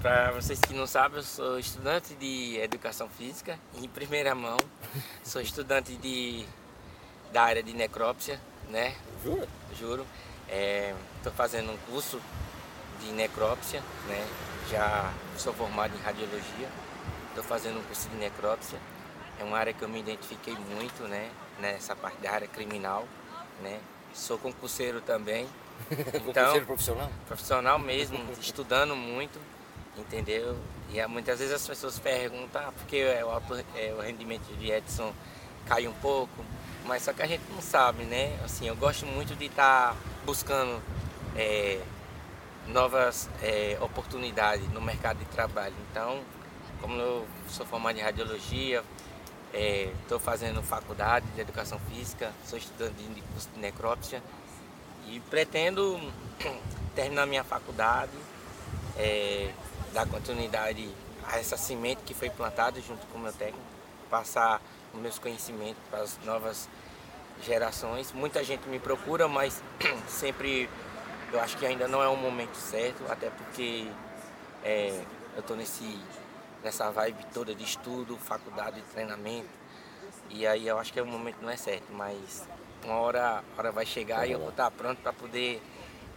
Para 0.00 0.30
vocês 0.30 0.60
que 0.60 0.72
não 0.72 0.86
sabem, 0.86 1.18
eu 1.18 1.24
sou 1.24 1.58
estudante 1.58 2.14
de 2.14 2.56
educação 2.58 3.08
física, 3.08 3.58
em 3.74 3.88
primeira 3.88 4.32
mão. 4.32 4.56
Sou 5.24 5.42
estudante 5.42 5.96
de, 5.96 6.46
da 7.32 7.42
área 7.42 7.62
de 7.62 7.72
necrópsia, 7.72 8.40
né? 8.68 8.94
Jura? 9.22 9.48
Juro. 9.78 10.06
Estou 10.46 11.32
é, 11.32 11.36
fazendo 11.36 11.72
um 11.72 11.76
curso 11.90 12.20
de 13.00 13.12
necrópsia, 13.12 13.82
né? 14.06 14.26
Já 14.70 15.12
sou 15.36 15.52
formado 15.52 15.94
em 15.96 16.00
radiologia. 16.00 16.68
Estou 17.28 17.44
fazendo 17.44 17.78
um 17.78 17.82
curso 17.82 18.08
de 18.08 18.16
necrópsia. 18.16 18.78
É 19.38 19.44
uma 19.44 19.58
área 19.58 19.72
que 19.72 19.82
eu 19.82 19.88
me 19.88 20.00
identifiquei 20.00 20.54
muito, 20.54 21.02
né? 21.04 21.30
Nessa 21.60 21.94
parte 21.94 22.18
da 22.20 22.32
área 22.32 22.48
criminal, 22.48 23.06
né? 23.62 23.78
Sou 24.14 24.38
concurseiro 24.38 25.00
também. 25.00 25.46
Então, 25.90 26.20
concurseiro 26.24 26.66
profissional? 26.66 27.10
Profissional 27.26 27.78
mesmo, 27.78 28.18
estudando 28.40 28.96
muito, 28.96 29.38
entendeu? 29.96 30.58
E 30.90 31.06
muitas 31.06 31.38
vezes 31.38 31.54
as 31.54 31.66
pessoas 31.66 31.98
perguntam, 31.98 32.60
ah, 32.60 32.72
porque 32.72 32.96
é 32.96 33.24
o, 33.24 33.30
é, 33.76 33.92
o 33.92 34.00
rendimento 34.00 34.46
de 34.56 34.70
Edson 34.72 35.12
cai 35.66 35.86
um 35.86 35.92
pouco, 35.94 36.44
mas 36.88 37.02
só 37.02 37.12
que 37.12 37.22
a 37.22 37.26
gente 37.26 37.44
não 37.52 37.60
sabe, 37.60 38.04
né? 38.04 38.40
Assim, 38.42 38.66
eu 38.66 38.74
gosto 38.74 39.04
muito 39.04 39.36
de 39.36 39.44
estar 39.44 39.90
tá 39.90 39.96
buscando 40.24 40.82
é, 41.36 41.82
novas 42.68 43.28
é, 43.42 43.76
oportunidades 43.78 44.66
no 44.72 44.80
mercado 44.80 45.18
de 45.18 45.26
trabalho. 45.26 45.74
Então, 45.90 46.20
como 46.80 46.98
eu 46.98 47.26
sou 47.46 47.66
formado 47.66 47.98
em 47.98 48.00
radiologia, 48.00 48.82
estou 49.52 50.16
é, 50.16 50.20
fazendo 50.20 50.62
faculdade 50.62 51.26
de 51.34 51.42
educação 51.42 51.78
física, 51.90 52.32
sou 52.46 52.58
estudante 52.58 52.94
de 53.02 53.20
curso 53.20 53.50
de 53.54 53.60
necrópsia 53.60 54.22
e 55.08 55.20
pretendo 55.28 56.00
terminar 56.96 57.26
minha 57.26 57.44
faculdade, 57.44 58.16
é, 58.96 59.52
dar 59.92 60.06
continuidade 60.06 60.88
a 61.26 61.38
essa 61.38 61.58
semente 61.58 62.00
que 62.06 62.14
foi 62.14 62.30
plantada 62.30 62.80
junto 62.80 63.06
com 63.08 63.18
o 63.18 63.20
meu 63.20 63.32
técnico, 63.32 63.60
passar 64.08 64.62
os 64.92 65.00
meus 65.00 65.18
conhecimentos 65.18 65.82
para 65.90 66.00
as 66.00 66.18
novas 66.24 66.68
gerações. 67.42 68.12
Muita 68.12 68.42
gente 68.42 68.68
me 68.68 68.78
procura, 68.78 69.28
mas 69.28 69.62
sempre 70.08 70.68
eu 71.32 71.40
acho 71.40 71.56
que 71.56 71.66
ainda 71.66 71.86
não 71.86 72.02
é 72.02 72.08
o 72.08 72.16
momento 72.16 72.56
certo, 72.56 73.04
até 73.10 73.30
porque 73.30 73.86
é, 74.64 75.02
eu 75.36 75.42
tô 75.42 75.54
nesse, 75.54 75.98
nessa 76.62 76.90
vibe 76.90 77.24
toda 77.32 77.54
de 77.54 77.64
estudo, 77.64 78.16
faculdade, 78.16 78.82
treinamento. 78.92 79.48
E 80.30 80.46
aí 80.46 80.66
eu 80.66 80.78
acho 80.78 80.92
que 80.92 81.00
o 81.00 81.06
momento 81.06 81.38
não 81.40 81.50
é 81.50 81.56
certo, 81.56 81.92
mas 81.92 82.46
uma 82.84 82.96
hora, 82.96 83.42
hora 83.56 83.70
vai 83.70 83.86
chegar 83.86 84.26
e 84.26 84.32
eu 84.32 84.38
vou 84.38 84.50
estar 84.50 84.70
pronto 84.70 85.00
para 85.00 85.12
poder 85.12 85.62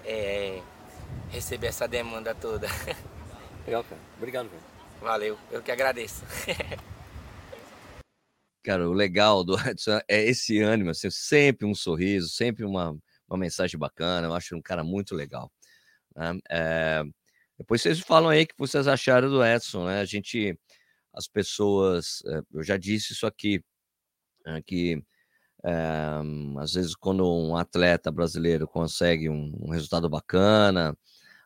é, 0.06 0.62
receber 1.30 1.68
essa 1.68 1.88
demanda 1.88 2.34
toda. 2.36 2.68
Legal, 3.66 3.84
cara. 3.84 4.02
Obrigado, 4.18 4.50
velho. 4.50 4.64
Valeu, 5.02 5.38
eu 5.52 5.62
que 5.62 5.72
agradeço. 5.72 6.24
Cara, 8.64 8.88
o 8.90 8.94
legal 8.94 9.44
do 9.44 9.56
Edson 9.68 10.00
é 10.08 10.24
esse 10.24 10.60
ânimo, 10.62 10.92
assim, 10.92 11.10
sempre 11.10 11.66
um 11.66 11.74
sorriso, 11.74 12.30
sempre 12.30 12.64
uma, 12.66 12.98
uma 13.28 13.38
mensagem 13.38 13.80
bacana. 13.80 14.28
Eu 14.28 14.34
acho 14.34 14.56
um 14.56 14.62
cara 14.62 14.84
muito 14.84 15.16
legal. 15.16 15.52
Né? 16.16 16.40
É, 16.50 17.04
depois 17.58 17.82
vocês 17.82 18.00
falam 18.00 18.30
aí 18.30 18.44
o 18.44 18.48
que 18.48 18.56
vocês 18.58 18.88
acharam 18.88 19.30
do 19.30 19.44
Edson, 19.46 19.86
né? 19.86 20.02
A 20.02 20.06
gente, 20.06 20.58
as 21.14 21.28
pessoas, 21.28 22.24
é, 22.26 22.42
eu 22.54 22.64
já 22.64 22.78
disse 22.78 23.14
isso 23.14 23.28
aqui, 23.28 23.64
é, 24.46 24.62
que 24.62 25.04
é, 25.64 25.72
às 26.60 26.74
vezes 26.74 26.96
quando 26.96 27.24
um 27.24 27.56
atleta 27.56 28.12
brasileiro 28.12 28.68
consegue 28.68 29.30
um, 29.30 29.54
um, 29.62 29.70
resultado 29.72 30.10
bacana, 30.10 30.98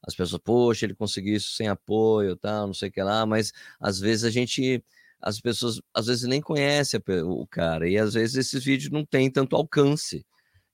as 0.07 0.15
pessoas, 0.15 0.41
poxa, 0.43 0.85
ele 0.85 0.95
conseguiu 0.95 1.35
isso 1.35 1.53
sem 1.53 1.67
apoio, 1.67 2.35
tal, 2.37 2.67
não 2.67 2.73
sei 2.73 2.89
o 2.89 2.91
que 2.91 3.03
lá, 3.03 3.25
mas 3.25 3.51
às 3.79 3.99
vezes 3.99 4.23
a 4.23 4.29
gente, 4.29 4.83
as 5.25 5.41
pessoas 5.41 5.81
às 5.91 6.05
vezes 6.05 6.23
nem 6.23 6.39
conhecem 6.39 7.01
o 7.25 7.47
cara, 7.47 7.89
e 7.89 7.97
às 7.97 8.13
vezes 8.13 8.35
esses 8.35 8.63
vídeos 8.63 8.91
não 8.91 9.03
têm 9.03 9.29
tanto 9.31 9.55
alcance. 9.55 10.23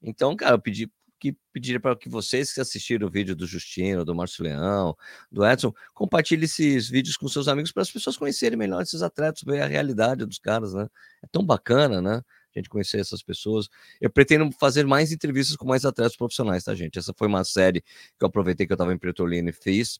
Então, 0.02 0.36
cara, 0.36 0.56
eu 0.56 0.60
pedi 0.60 0.92
que 1.18 1.38
pediria 1.54 1.80
para 1.80 1.96
que 1.96 2.10
vocês 2.10 2.52
que 2.52 2.60
assistiram 2.60 3.08
o 3.08 3.10
vídeo 3.10 3.36
do 3.36 3.46
Justino, 3.46 4.04
do 4.04 4.16
Márcio 4.16 4.44
Leão, 4.44 4.98
do 5.32 5.46
Edson, 5.46 5.72
compartilhem 5.94 6.46
esses 6.46 6.90
vídeos 6.90 7.16
com 7.16 7.28
seus 7.30 7.48
amigos 7.48 7.72
para 7.72 7.84
as 7.84 7.92
pessoas 7.92 8.18
conhecerem 8.18 8.58
melhor 8.58 8.82
esses 8.82 9.04
atletas, 9.04 9.44
ver 9.46 9.62
a 9.62 9.68
realidade 9.68 10.26
dos 10.26 10.40
caras, 10.40 10.74
né? 10.74 10.88
É 11.24 11.28
tão 11.32 11.46
bacana, 11.46 12.02
né? 12.02 12.24
A 12.56 12.60
gente 12.60 12.68
conhecer 12.70 13.00
essas 13.00 13.22
pessoas. 13.22 13.70
Eu 14.02 14.10
pretendo 14.10 14.52
fazer 14.60 14.86
mais 14.86 15.12
entrevistas 15.12 15.56
com 15.56 15.66
mais 15.66 15.86
atletas 15.86 16.18
profissionais, 16.18 16.64
tá, 16.64 16.74
gente? 16.74 16.98
Essa 16.98 17.14
foi 17.16 17.28
uma 17.28 17.44
série 17.44 17.82
que 17.82 18.24
eu 18.24 18.28
aproveitei 18.28 18.66
que 18.66 18.74
eu 18.74 18.76
estava 18.76 18.92
em 18.92 18.98
Pretolino 18.98 19.50
e 19.50 19.54
fiz, 19.54 20.00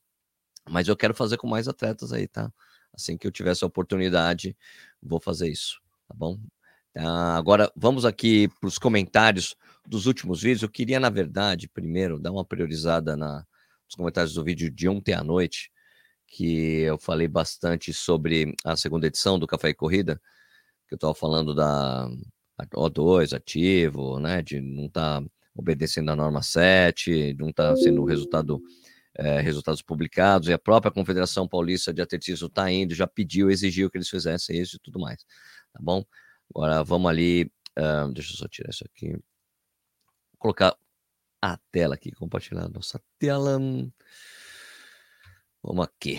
mas 0.68 0.88
eu 0.88 0.96
quero 0.96 1.14
fazer 1.14 1.36
com 1.36 1.46
mais 1.46 1.68
atletas 1.68 2.12
aí, 2.12 2.26
tá? 2.26 2.52
Assim 2.92 3.16
que 3.16 3.26
eu 3.26 3.30
tiver 3.30 3.50
essa 3.50 3.66
oportunidade, 3.66 4.56
vou 5.02 5.20
fazer 5.20 5.48
isso, 5.48 5.80
tá 6.06 6.14
bom? 6.14 6.38
Tá, 6.92 7.36
agora 7.36 7.72
vamos 7.74 8.04
aqui 8.04 8.48
para 8.60 8.68
os 8.68 8.78
comentários 8.78 9.56
dos 9.86 10.06
últimos 10.06 10.42
vídeos. 10.42 10.62
Eu 10.62 10.68
queria, 10.68 11.00
na 11.00 11.08
verdade, 11.08 11.68
primeiro 11.68 12.18
dar 12.18 12.30
uma 12.30 12.44
priorizada 12.44 13.16
na, 13.16 13.46
nos 13.86 13.94
comentários 13.96 14.34
do 14.34 14.44
vídeo 14.44 14.70
de 14.70 14.88
ontem 14.88 15.14
à 15.14 15.24
noite, 15.24 15.70
que 16.26 16.80
eu 16.80 16.98
falei 16.98 17.28
bastante 17.28 17.92
sobre 17.92 18.54
a 18.64 18.76
segunda 18.76 19.06
edição 19.06 19.38
do 19.38 19.46
Café 19.46 19.70
e 19.70 19.74
Corrida, 19.74 20.20
que 20.86 20.94
eu 20.94 20.96
estava 20.96 21.14
falando 21.14 21.54
da 21.54 22.08
O2 22.74 23.34
ativo, 23.34 24.18
né, 24.18 24.42
de 24.42 24.60
não 24.60 24.86
estar 24.86 25.20
tá 25.20 25.28
obedecendo 25.54 26.10
a 26.10 26.16
norma 26.16 26.42
7, 26.42 27.34
não 27.38 27.50
estar 27.50 27.70
tá 27.70 27.76
sendo 27.76 28.04
resultado 28.04 28.62
é, 29.14 29.40
resultados 29.40 29.82
publicados, 29.82 30.48
e 30.48 30.52
a 30.52 30.58
própria 30.58 30.92
Confederação 30.92 31.46
Paulista 31.46 31.92
de 31.92 32.00
Atletismo 32.00 32.46
está 32.46 32.70
indo, 32.70 32.94
já 32.94 33.06
pediu, 33.06 33.50
exigiu 33.50 33.90
que 33.90 33.98
eles 33.98 34.08
fizessem 34.08 34.60
isso 34.60 34.76
e 34.76 34.78
tudo 34.78 34.98
mais, 34.98 35.22
tá 35.72 35.80
bom? 35.80 36.04
Agora 36.54 36.82
vamos 36.82 37.10
ali. 37.10 37.50
Uh, 37.78 38.12
deixa 38.12 38.32
eu 38.32 38.36
só 38.36 38.48
tirar 38.48 38.70
isso 38.70 38.84
aqui. 38.84 39.12
Vou 39.12 39.22
colocar 40.38 40.76
a 41.40 41.58
tela 41.70 41.94
aqui, 41.94 42.12
compartilhar 42.12 42.64
a 42.64 42.68
nossa 42.68 43.00
tela. 43.18 43.58
Vamos 45.62 45.84
aqui. 45.84 46.18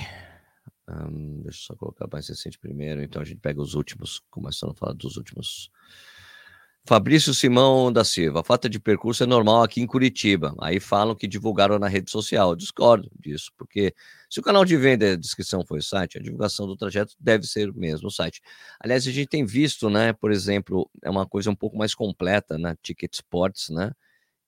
Um, 0.88 1.42
deixa 1.44 1.60
eu 1.60 1.66
só 1.68 1.76
colocar 1.76 2.08
mais 2.12 2.28
recente 2.28 2.58
primeiro. 2.58 3.02
Então 3.02 3.22
a 3.22 3.26
gente 3.26 3.40
pega 3.40 3.62
os 3.62 3.76
últimos, 3.76 4.22
começando 4.30 4.72
a 4.72 4.76
falar 4.76 4.94
dos 4.94 5.18
últimos 5.18 5.72
Fabrício 6.86 7.34
Simão 7.34 7.94
da 7.94 8.04
Silva, 8.04 8.44
falta 8.44 8.70
de 8.70 8.78
percurso 8.78 9.24
é 9.24 9.26
normal 9.26 9.64
aqui 9.64 9.80
em 9.80 9.88
Curitiba. 9.88 10.54
Aí 10.60 10.82
falam 10.82 11.16
que 11.16 11.26
divulgaram 11.28 11.80
na 11.80 11.88
rede 11.88 12.12
social. 12.12 12.50
Eu 12.50 12.56
discordo 12.58 13.10
disso, 13.18 13.52
porque 13.58 13.96
se 14.30 14.42
o 14.42 14.44
canal 14.44 14.66
de 14.66 14.76
venda 14.76 15.06
e 15.06 15.12
a 15.14 15.16
descrição 15.16 15.66
foi 15.66 15.80
o 15.80 15.82
site, 15.82 16.18
a 16.18 16.22
divulgação 16.22 16.68
do 16.68 16.76
trajeto 16.76 17.16
deve 17.18 17.48
ser 17.48 17.74
mesmo 17.74 18.10
o 18.10 18.12
site. 18.12 18.42
Aliás, 18.82 19.08
a 19.08 19.12
gente 19.12 19.28
tem 19.30 19.46
visto, 19.46 19.90
né, 19.90 20.12
por 20.12 20.30
exemplo, 20.30 20.90
é 21.02 21.10
uma 21.10 21.26
coisa 21.26 21.50
um 21.50 21.56
pouco 21.56 21.78
mais 21.78 21.96
completa 21.96 22.58
na 22.58 22.72
né, 22.72 22.78
Ticket 22.84 23.14
Sports, 23.14 23.70
né, 23.70 23.92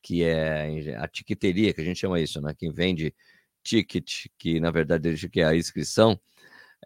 que 0.02 0.24
é 0.24 0.98
a 0.98 1.08
tiqueteria, 1.08 1.74
que 1.74 1.82
a 1.82 1.86
gente 1.86 2.00
chama 2.00 2.20
isso, 2.20 2.42
né, 2.42 2.54
quem 2.58 2.70
vende 2.70 3.16
ticket, 3.64 4.28
que 4.38 4.60
na 4.60 4.72
verdade 4.72 5.30
que 5.30 5.40
é 5.40 5.46
a 5.46 5.56
inscrição, 5.56 6.20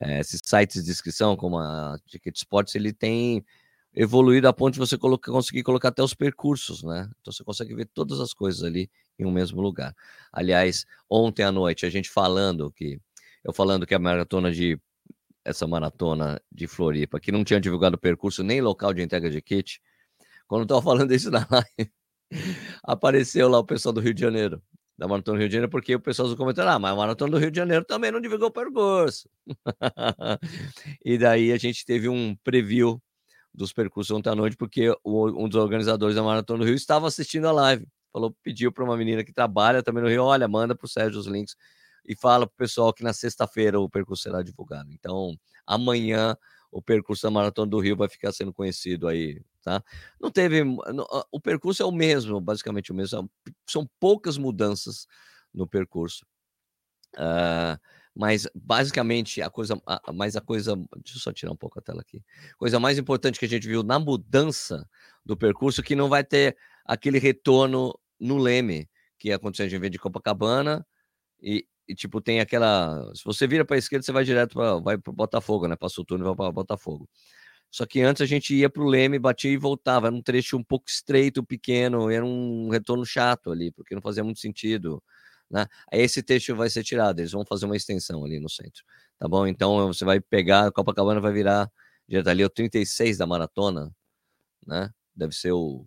é, 0.01 0.20
esses 0.20 0.41
sites 0.44 0.84
de 0.86 0.91
inscrição, 0.91 1.36
como 1.36 1.58
a 1.60 1.98
Ticket 2.08 2.36
Sports, 2.38 2.75
ele 2.75 2.94
tem 2.94 3.44
evoluído 4.00 4.48
a 4.48 4.53
ponto 4.53 4.75
de 4.75 4.79
você 4.79 4.98
colocar, 4.98 5.29
conseguir 5.29 5.62
colocar 5.62 5.89
até 5.89 6.01
os 6.01 6.13
percursos, 6.13 6.84
né? 6.84 7.10
Então 7.20 7.34
você 7.34 7.44
consegue 7.44 7.75
ver 7.75 7.86
todas 7.94 8.22
as 8.22 8.34
coisas 8.34 8.63
ali 8.63 8.89
em 9.20 9.25
um 9.25 9.32
mesmo 9.32 9.62
lugar. 9.62 9.94
Aliás, 10.32 10.86
ontem 11.10 11.44
à 11.44 11.51
noite 11.51 11.86
a 11.86 11.89
gente 11.89 12.10
falando 12.10 12.72
que 12.72 12.98
eu 13.44 13.51
falando 13.51 13.86
que 13.86 13.94
a 13.94 14.00
maratona 14.00 14.53
de 14.53 14.79
essa 15.44 15.68
maratona 15.68 16.41
de 16.50 16.65
Floripa, 16.65 17.20
que 17.20 17.29
não 17.29 17.44
tinha 17.44 17.60
divulgado 17.60 17.98
percurso 17.98 18.41
nem 18.41 18.62
local 18.62 18.94
de 18.94 19.01
entrega 19.01 19.29
de 19.29 19.41
kit, 19.41 19.82
quando 20.48 20.62
eu 20.62 20.63
estava 20.63 20.82
falando 20.82 21.13
isso 21.13 21.29
na 21.29 21.46
live, 21.51 21.91
apareceu 22.84 23.50
lá 23.50 23.60
o 23.60 23.65
pessoal 23.65 23.91
do 23.91 24.00
Rio 24.00 24.13
de 24.13 24.22
Janeiro, 24.22 24.62
da 24.98 25.10
Maratona 25.10 25.38
do 25.38 25.41
Rio 25.41 25.50
de 25.50 25.56
Janeiro, 25.56 25.72
porque 25.72 25.94
o 25.96 26.00
pessoal 26.00 26.29
do 26.29 26.38
comentário, 26.38 26.72
ah, 26.72 26.79
mas 26.79 26.94
a 26.94 26.96
Maratona 26.96 27.32
do 27.32 27.38
Rio 27.38 27.51
de 27.51 27.58
Janeiro 27.58 27.84
também 27.84 28.12
não 28.12 28.22
divulgou 28.22 28.48
o 28.48 28.51
percurso. 28.51 29.29
e 31.03 31.18
daí 31.18 31.51
a 31.51 31.58
gente 31.58 31.86
teve 31.86 32.08
um 32.08 32.34
preview 32.46 33.01
dos 33.60 33.74
percursos 33.74 34.16
ontem 34.16 34.30
à 34.30 34.36
noite, 34.36 34.56
porque 34.56 34.89
o, 35.04 35.44
um 35.44 35.50
dos 35.50 35.62
organizadores 35.62 36.16
da 36.16 36.24
Maratona 36.24 36.60
do 36.60 36.66
Rio 36.66 36.75
estava 36.75 37.08
assistindo 37.08 37.46
a 37.46 37.51
live. 37.51 37.86
Falou, 38.12 38.34
pediu 38.42 38.72
para 38.72 38.86
uma 38.86 38.96
menina 38.96 39.22
que 39.22 39.34
trabalha 39.34 39.84
também 39.84 40.01
no 40.01 40.10
Rio, 40.10 40.24
olha, 40.24 40.48
manda 40.48 40.74
para 40.74 40.86
o 40.86 40.88
Sérgio 40.88 41.20
os 41.20 41.28
links 41.28 41.58
e 42.06 42.16
fala 42.16 42.48
para 42.48 42.54
o 42.54 42.58
pessoal 42.58 42.94
que 42.94 43.04
na 43.04 43.12
sexta-feira 43.12 43.78
o 43.78 43.89
percurso 43.89 44.24
será 44.24 44.42
divulgado. 44.42 44.94
Então, 44.94 45.36
amanhã 45.68 46.38
o 46.72 46.82
percurso 46.82 47.24
da 47.24 47.32
Maratona 47.32 47.70
do 47.70 47.80
Rio 47.80 47.98
vai 47.98 48.08
ficar 48.08 48.32
sendo 48.32 48.54
conhecido 48.54 49.10
aí, 49.10 49.42
tá? 49.62 49.84
Não 50.22 50.32
teve, 50.32 50.63
o 51.30 51.39
percurso 51.42 51.84
é 51.84 51.86
o 51.86 51.92
mesmo, 51.92 52.39
basicamente 52.39 52.94
o 52.94 52.96
mesmo, 52.96 53.30
são 53.68 53.86
poucas 54.00 54.38
mudanças 54.38 55.06
no 55.54 55.68
percurso. 55.68 56.25
Uh, 57.18 57.78
mas 58.20 58.46
basicamente 58.54 59.42
a 59.42 59.50
coisa, 59.50 59.82
a, 59.88 60.12
mas 60.12 60.36
a 60.36 60.42
coisa, 60.42 60.76
deixa 60.76 61.16
eu 61.16 61.22
só 61.22 61.32
tirar 61.32 61.54
um 61.54 61.56
pouco 61.56 61.80
a 61.80 61.82
tela 61.82 62.02
aqui. 62.02 62.22
Coisa 62.58 62.78
mais 62.78 62.98
importante 62.98 63.40
que 63.40 63.46
a 63.46 63.48
gente 63.48 63.66
viu 63.66 63.82
na 63.82 63.98
mudança 63.98 64.86
do 65.26 65.38
percurso 65.38 65.82
que 65.82 65.96
não 65.96 66.10
vai 66.10 66.22
ter 66.22 66.58
aquele 66.84 67.18
retorno 67.18 67.98
no 68.20 68.38
Leme 68.38 68.90
que 69.18 69.32
aconteceu 69.32 69.68
em 69.68 69.80
vez 69.80 69.90
de 69.90 69.98
Copacabana 69.98 70.86
e, 71.42 71.66
e, 71.88 71.96
tipo 71.96 72.20
tem 72.20 72.42
aquela, 72.42 73.10
se 73.16 73.24
você 73.24 73.48
vira 73.48 73.64
para 73.64 73.78
a 73.78 73.80
esquerda 73.80 74.06
você 74.06 74.12
vai 74.12 74.26
direto 74.26 74.54
para 74.54 74.80
vai 74.82 74.98
para 74.98 75.14
Botafogo, 75.14 75.70
né? 75.70 75.78
Passa 75.78 76.02
o 76.02 76.06
túnel 76.06 76.28
vai 76.28 76.36
para 76.36 76.52
Botafogo. 76.52 77.08
Só 77.72 77.86
que 77.86 78.02
antes 78.02 78.22
a 78.22 78.26
gente 78.26 78.54
ia 78.54 78.70
para 78.70 78.84
o 78.84 78.88
Leme, 78.90 79.18
batia 79.18 79.52
e 79.52 79.56
voltava. 79.58 80.08
Era 80.08 80.16
um 80.16 80.22
trecho 80.22 80.58
um 80.58 80.64
pouco 80.64 80.90
estreito, 80.90 81.42
pequeno, 81.42 82.10
era 82.12 82.26
um 82.26 82.68
retorno 82.70 83.06
chato 83.06 83.50
ali, 83.50 83.72
porque 83.72 83.96
não 83.96 84.02
fazia 84.02 84.26
muito 84.26 84.42
sentido. 84.42 85.02
Né? 85.50 85.65
Aí 85.91 86.01
esse 86.01 86.22
trecho 86.22 86.56
vai 86.56 86.70
ser 86.70 86.84
tirado, 86.84 87.20
eles 87.20 87.32
vão 87.32 87.44
fazer 87.46 87.65
uma 87.65 87.75
extensão 87.75 88.24
ali 88.24 88.39
no 88.39 88.50
centro, 88.50 88.84
tá 89.18 89.27
bom? 89.27 89.48
Então 89.48 89.88
você 89.88 90.06
vai 90.06 90.20
pegar, 90.20 90.72
Copacabana 90.72 91.20
vai 91.20 91.34
virar 91.34 91.72
direto 92.08 92.27
ali 92.29 92.44
o 92.46 92.50
36 92.50 93.18
da 93.18 93.25
maratona, 93.25 93.91
né? 94.65 94.91
Deve 95.15 95.34
ser 95.36 95.51
o 95.53 95.86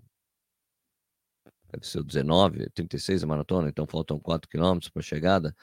deve 1.72 1.86
ser 1.86 2.00
o 2.00 2.04
19, 2.04 2.70
36 2.70 3.22
da 3.22 3.26
maratona, 3.26 3.68
então 3.68 3.86
faltam 3.86 4.18
4 4.20 4.48
quilômetros 4.48 4.90
para 4.90 5.02
chegada. 5.02 5.56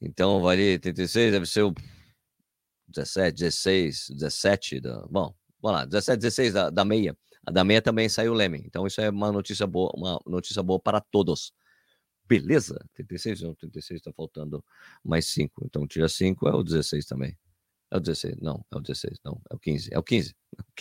Então 0.00 0.40
vai 0.40 0.56
ali 0.56 0.78
36, 0.78 1.32
deve 1.32 1.46
ser 1.46 1.62
o 1.62 1.74
17, 2.88 3.34
16, 3.38 4.10
17 4.10 4.80
da, 4.80 5.06
bom, 5.08 5.34
vamos 5.60 5.78
lá, 5.80 5.84
17, 5.86 6.18
16 6.20 6.52
da, 6.54 6.70
da 6.70 6.84
meia. 6.84 7.16
A 7.46 7.50
da 7.50 7.64
meia 7.64 7.82
também 7.82 8.08
saiu 8.08 8.32
o 8.32 8.34
Leme. 8.34 8.62
Então 8.66 8.86
isso 8.86 9.00
é 9.00 9.10
uma 9.10 9.32
notícia 9.32 9.66
boa, 9.66 9.92
uma 9.96 10.20
notícia 10.26 10.62
boa 10.62 10.78
para 10.80 11.00
todos. 11.00 11.52
Beleza? 12.28 12.84
36 12.94 13.42
não, 13.42 13.54
36 13.54 14.00
está 14.00 14.12
faltando 14.12 14.64
mais 15.04 15.26
5. 15.26 15.64
Então 15.66 15.86
tira 15.86 16.08
5, 16.08 16.48
é 16.48 16.54
o 16.54 16.62
16 16.62 17.04
também. 17.06 17.36
É 17.90 17.96
o 17.96 18.00
16, 18.00 18.36
não, 18.40 18.64
é 18.70 18.76
o 18.76 18.80
16, 18.80 19.18
não, 19.22 19.40
é 19.50 19.54
o 19.54 19.58
15, 19.58 19.90
é 19.92 19.98
o 19.98 20.02
15. 20.02 20.34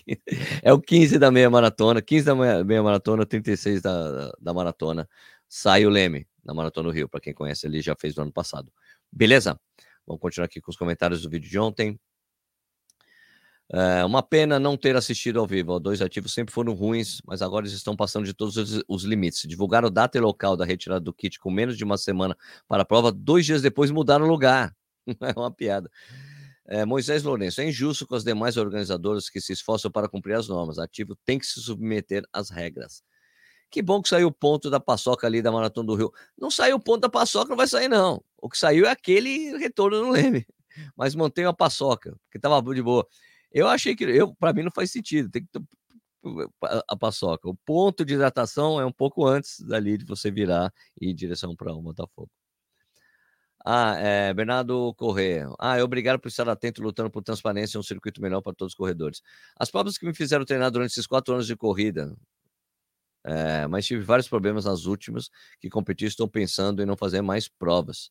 É 0.64 0.74
o 0.74 0.82
15 0.82 1.20
da 1.20 1.32
meia 1.32 1.50
maratona, 1.50 2.02
15 2.02 2.26
da 2.26 2.36
meia, 2.36 2.84
maratona, 2.84 3.26
36 3.26 3.82
da, 3.82 4.32
da 4.40 4.54
maratona. 4.54 5.08
Sai 5.48 5.86
o 5.86 5.90
Leme 5.90 6.26
na 6.44 6.54
Maratona 6.54 6.90
do 6.90 6.94
Rio, 6.94 7.10
para 7.10 7.20
quem 7.20 7.34
conhece 7.34 7.68
ali, 7.68 7.82
já 7.82 7.96
fez 7.96 8.16
no 8.16 8.24
ano 8.24 8.32
passado. 8.32 8.72
Beleza? 9.12 9.60
Vamos 10.06 10.22
continuar 10.22 10.46
aqui 10.46 10.62
com 10.62 10.72
os 10.72 10.78
comentários 10.78 11.22
do 11.22 11.30
vídeo 11.30 11.50
de 11.50 11.60
ontem. 11.60 12.00
É 13.74 14.04
uma 14.04 14.22
pena 14.22 14.60
não 14.60 14.76
ter 14.76 14.98
assistido 14.98 15.40
ao 15.40 15.48
vivo. 15.48 15.74
Os 15.76 15.82
dois 15.82 16.02
ativos 16.02 16.34
sempre 16.34 16.54
foram 16.54 16.74
ruins, 16.74 17.22
mas 17.26 17.42
agora 17.42 17.66
eles 17.66 17.74
estão 17.74 17.96
passando 17.96 18.26
de 18.26 18.34
todos 18.34 18.58
os, 18.58 18.84
os 18.86 19.04
limites. 19.04 19.48
Divulgaram 19.48 19.90
data 19.90 20.18
e 20.18 20.22
local 20.22 20.58
da 20.58 20.66
retirada 20.66 21.00
do 21.00 21.14
kit 21.14 21.40
com 21.40 21.50
menos 21.50 21.78
de 21.78 21.84
uma 21.86 21.98
semana 21.98 22.36
para 22.68 22.84
a 22.84 22.86
prova. 22.86 23.14
Dois 23.14 23.46
dias 23.46 23.62
depois 23.62 23.90
mudaram 23.90 24.26
o 24.26 24.28
lugar. 24.28 24.76
é 25.08 25.40
uma 25.40 25.50
piada. 25.50 25.90
É, 26.68 26.86
Moisés 26.86 27.24
Lourenço, 27.24 27.62
é 27.62 27.68
injusto 27.68 28.06
com 28.06 28.16
as 28.16 28.24
demais 28.24 28.58
organizadoras 28.58 29.30
que 29.30 29.40
se 29.40 29.54
esforçam 29.54 29.90
para 29.90 30.10
cumprir 30.10 30.34
as 30.34 30.50
normas. 30.50 30.78
Ativo 30.78 31.18
tem 31.26 31.40
que 31.40 31.46
se 31.46 31.62
submeter 31.62 32.24
às 32.34 32.50
regras. 32.50 33.02
Que 33.70 33.82
bom 33.82 34.02
que 34.02 34.10
saiu 34.10 34.28
o 34.28 34.32
ponto 34.34 34.70
da 34.70 34.82
paçoca 34.82 35.26
ali 35.26 35.42
da 35.42 35.50
Maratona 35.50 35.88
do 35.88 35.96
Rio. 35.96 36.12
Não 36.38 36.52
saiu 36.52 36.76
o 36.76 36.80
ponto 36.80 37.02
da 37.02 37.10
paçoca, 37.10 37.50
não 37.50 37.58
vai 37.58 37.68
sair, 37.68 37.88
não. 37.88 38.22
O 38.38 38.50
que 38.50 38.58
saiu 38.58 38.86
é 38.86 38.90
aquele 38.90 39.58
retorno 39.58 40.02
no 40.02 40.12
Leme. 40.12 40.46
Mas 40.96 41.16
mantém 41.16 41.46
a 41.46 41.54
paçoca, 41.54 42.18
que 42.30 42.38
estava 42.38 42.62
de 42.74 42.82
boa. 42.82 43.08
Eu 43.52 43.68
achei 43.68 43.96
que, 43.96 44.04
eu 44.06 44.34
para 44.36 44.54
mim 44.54 44.64
não 44.64 44.72
faz 44.72 44.92
sentido, 44.92 45.30
tem 45.30 45.44
que 45.44 45.50
a 46.88 46.96
paçoca. 46.96 47.50
O 47.50 47.56
ponto 47.66 48.06
de 48.06 48.14
hidratação 48.14 48.80
é 48.80 48.86
um 48.86 48.92
pouco 48.92 49.26
antes 49.26 49.60
dali 49.62 49.98
de 49.98 50.06
você 50.06 50.30
virar 50.32 50.72
e 51.00 51.08
ir 51.08 51.12
em 51.12 51.16
direção 51.16 51.56
para 51.56 51.74
o 51.74 51.82
Botafogo. 51.82 52.30
Ah, 53.64 53.96
é, 54.00 54.34
Bernardo 54.34 54.94
Corrêa. 54.96 55.48
Ah, 55.60 55.78
é 55.78 55.84
obrigado 55.84 56.20
por 56.20 56.28
estar 56.30 56.50
atento 56.50 56.82
lutando 56.82 57.12
por 57.12 57.22
transparência 57.24 57.78
e 57.78 57.80
um 57.80 57.84
circuito 57.84 58.22
melhor 58.22 58.42
para 58.42 58.54
todos 58.54 58.74
os 58.74 58.78
corredores. 58.78 59.22
As 59.58 59.70
provas 59.70 59.98
que 59.98 60.06
me 60.06 60.16
fizeram 60.16 60.46
treinar 60.46 60.72
durante 60.72 60.92
esses 60.92 61.06
quatro 61.06 61.34
anos 61.34 61.46
de 61.46 61.56
corrida, 61.56 62.16
é, 63.26 63.68
mas 63.68 63.86
tive 63.86 64.04
vários 64.04 64.28
problemas 64.28 64.66
nas 64.66 64.86
últimas 64.86 65.30
que 65.60 65.70
competi 65.70 66.06
estou 66.06 66.28
pensando 66.28 66.82
em 66.82 66.86
não 66.86 66.98
fazer 66.98 67.22
mais 67.22 67.48
provas 67.48 68.10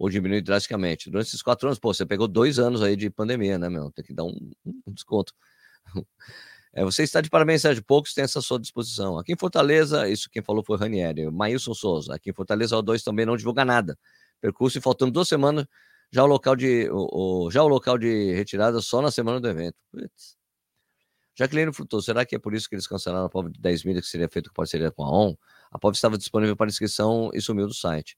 ou 0.00 0.08
diminuir 0.08 0.40
drasticamente. 0.40 1.10
Durante 1.10 1.28
esses 1.28 1.42
quatro 1.42 1.68
anos, 1.68 1.78
pô, 1.78 1.92
você 1.92 2.06
pegou 2.06 2.26
dois 2.26 2.58
anos 2.58 2.82
aí 2.82 2.96
de 2.96 3.10
pandemia, 3.10 3.58
né, 3.58 3.68
meu? 3.68 3.92
Tem 3.92 4.02
que 4.02 4.14
dar 4.14 4.24
um, 4.24 4.50
um 4.64 4.92
desconto. 4.92 5.32
É, 6.72 6.84
você 6.84 7.02
está 7.02 7.20
de 7.20 7.28
parabéns, 7.28 7.62
Sérgio. 7.62 7.82
Poucos 7.82 8.14
têm 8.14 8.22
essa 8.22 8.40
sua 8.40 8.56
disposição. 8.56 9.18
Aqui 9.18 9.32
em 9.32 9.36
Fortaleza, 9.36 10.08
isso 10.08 10.30
quem 10.30 10.40
falou 10.40 10.62
foi 10.62 10.78
Ranieri. 10.78 11.28
Maílson 11.28 11.74
Souza. 11.74 12.14
Aqui 12.14 12.30
em 12.30 12.32
Fortaleza, 12.32 12.76
o 12.76 12.80
2 12.80 13.02
também 13.02 13.26
não 13.26 13.36
divulga 13.36 13.64
nada 13.64 13.98
percurso 14.40 14.78
e 14.78 14.80
faltando 14.80 15.12
duas 15.12 15.28
semanas 15.28 15.66
já 16.12 16.24
o 16.24 16.26
local 16.26 16.56
de 16.56 16.88
o, 16.90 17.46
o, 17.46 17.50
já 17.50 17.62
o 17.62 17.68
local 17.68 17.98
de 17.98 18.32
retirada 18.34 18.80
só 18.80 19.02
na 19.02 19.10
semana 19.10 19.40
do 19.40 19.48
evento. 19.48 19.76
Putz. 19.90 20.36
Jaqueline 21.36 21.72
Frutoso, 21.72 22.04
será 22.06 22.24
que 22.24 22.36
é 22.36 22.38
por 22.38 22.54
isso 22.54 22.68
que 22.68 22.74
eles 22.74 22.86
cancelaram 22.86 23.26
a 23.26 23.28
prova 23.28 23.50
de 23.50 23.60
10 23.60 23.84
milhas 23.84 24.04
que 24.04 24.10
seria 24.10 24.28
feita 24.28 24.48
com 24.48 24.54
parceria 24.54 24.90
com 24.90 25.04
a 25.04 25.10
ON? 25.10 25.34
A 25.70 25.78
prova 25.78 25.94
estava 25.94 26.18
disponível 26.18 26.56
para 26.56 26.68
inscrição 26.68 27.30
e 27.32 27.40
sumiu 27.40 27.66
do 27.66 27.74
site. 27.74 28.16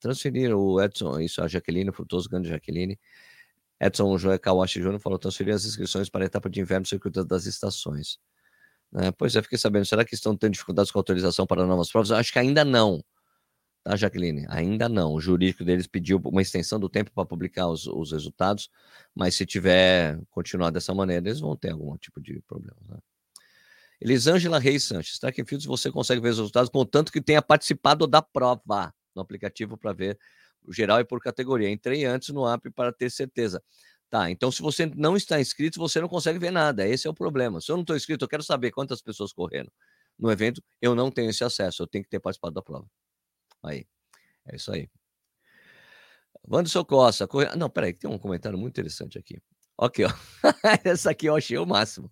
Transferir 0.00 0.56
o 0.56 0.80
Edson, 0.80 1.20
isso 1.20 1.42
a 1.42 1.48
Jaqueline 1.48 1.92
Frutoso, 1.92 2.28
grande 2.28 2.48
Jaqueline. 2.48 2.98
Edson 3.80 4.16
Joé 4.18 4.38
Kawashi 4.38 4.80
Júnior 4.80 5.00
falou 5.00 5.18
transferir 5.18 5.54
as 5.54 5.64
inscrições 5.64 6.08
para 6.08 6.24
a 6.24 6.26
etapa 6.26 6.50
de 6.50 6.60
inverno 6.60 6.86
circuito 6.86 7.24
das 7.24 7.46
estações. 7.46 8.18
É, 8.96 9.10
pois 9.12 9.36
é, 9.36 9.42
fiquei 9.42 9.58
sabendo. 9.58 9.84
Será 9.86 10.04
que 10.04 10.14
estão 10.14 10.36
tendo 10.36 10.52
dificuldades 10.52 10.90
com 10.90 10.98
a 10.98 11.00
autorização 11.00 11.46
para 11.46 11.66
novas 11.66 11.90
provas? 11.90 12.10
Acho 12.10 12.32
que 12.32 12.38
ainda 12.38 12.64
não 12.64 13.02
tá, 13.82 13.96
Jaqueline? 13.96 14.46
Ainda 14.48 14.88
não. 14.88 15.12
O 15.14 15.20
jurídico 15.20 15.64
deles 15.64 15.86
pediu 15.86 16.20
uma 16.24 16.42
extensão 16.42 16.78
do 16.78 16.88
tempo 16.88 17.10
para 17.12 17.24
publicar 17.24 17.68
os, 17.68 17.86
os, 17.86 18.12
resultados, 18.12 18.70
mas 19.14 19.34
se 19.34 19.46
tiver 19.46 20.20
continuar 20.30 20.70
dessa 20.70 20.94
maneira, 20.94 21.28
eles 21.28 21.40
vão 21.40 21.56
ter 21.56 21.72
algum 21.72 21.96
tipo 21.96 22.20
de 22.20 22.40
problema. 22.42 22.76
Né? 22.88 22.98
Elisângela 24.00 24.58
Reis 24.58 24.84
Sanches, 24.84 25.18
Track 25.18 25.44
Fields 25.44 25.66
você 25.66 25.90
consegue 25.90 26.20
ver 26.20 26.30
os 26.30 26.38
resultados, 26.38 26.70
contanto 26.70 27.12
que 27.12 27.20
tenha 27.20 27.42
participado 27.42 28.06
da 28.06 28.22
prova 28.22 28.94
no 29.14 29.22
aplicativo 29.22 29.76
para 29.76 29.92
ver 29.92 30.18
geral 30.70 31.00
e 31.00 31.04
por 31.04 31.20
categoria. 31.20 31.70
Entrei 31.70 32.04
antes 32.04 32.30
no 32.30 32.46
app 32.46 32.70
para 32.70 32.92
ter 32.92 33.10
certeza. 33.10 33.62
Tá, 34.08 34.28
então 34.30 34.50
se 34.50 34.60
você 34.60 34.86
não 34.86 35.16
está 35.16 35.40
inscrito, 35.40 35.78
você 35.78 36.00
não 36.00 36.08
consegue 36.08 36.38
ver 36.38 36.50
nada. 36.50 36.86
Esse 36.86 37.06
é 37.06 37.10
o 37.10 37.14
problema. 37.14 37.60
Se 37.60 37.70
eu 37.70 37.76
não 37.76 37.82
estou 37.82 37.96
inscrito, 37.96 38.24
eu 38.24 38.28
quero 38.28 38.42
saber 38.42 38.72
quantas 38.72 39.00
pessoas 39.00 39.32
correram 39.32 39.70
no 40.18 40.30
evento, 40.30 40.62
eu 40.82 40.94
não 40.94 41.10
tenho 41.10 41.30
esse 41.30 41.42
acesso, 41.42 41.82
eu 41.82 41.86
tenho 41.86 42.04
que 42.04 42.10
ter 42.10 42.20
participado 42.20 42.54
da 42.54 42.62
prova. 42.62 42.86
Aí. 43.62 43.86
É 44.46 44.56
isso 44.56 44.72
aí. 44.72 44.88
Wanderson 46.48 46.84
Costa. 46.84 47.26
Corre... 47.26 47.54
Não, 47.56 47.70
peraí, 47.70 47.92
tem 47.92 48.10
um 48.10 48.18
comentário 48.18 48.58
muito 48.58 48.72
interessante 48.72 49.18
aqui. 49.18 49.40
Ok, 49.78 50.04
ó. 50.04 50.10
Essa 50.84 51.10
aqui 51.10 51.26
eu 51.26 51.36
achei 51.36 51.56
o 51.56 51.66
máximo. 51.66 52.10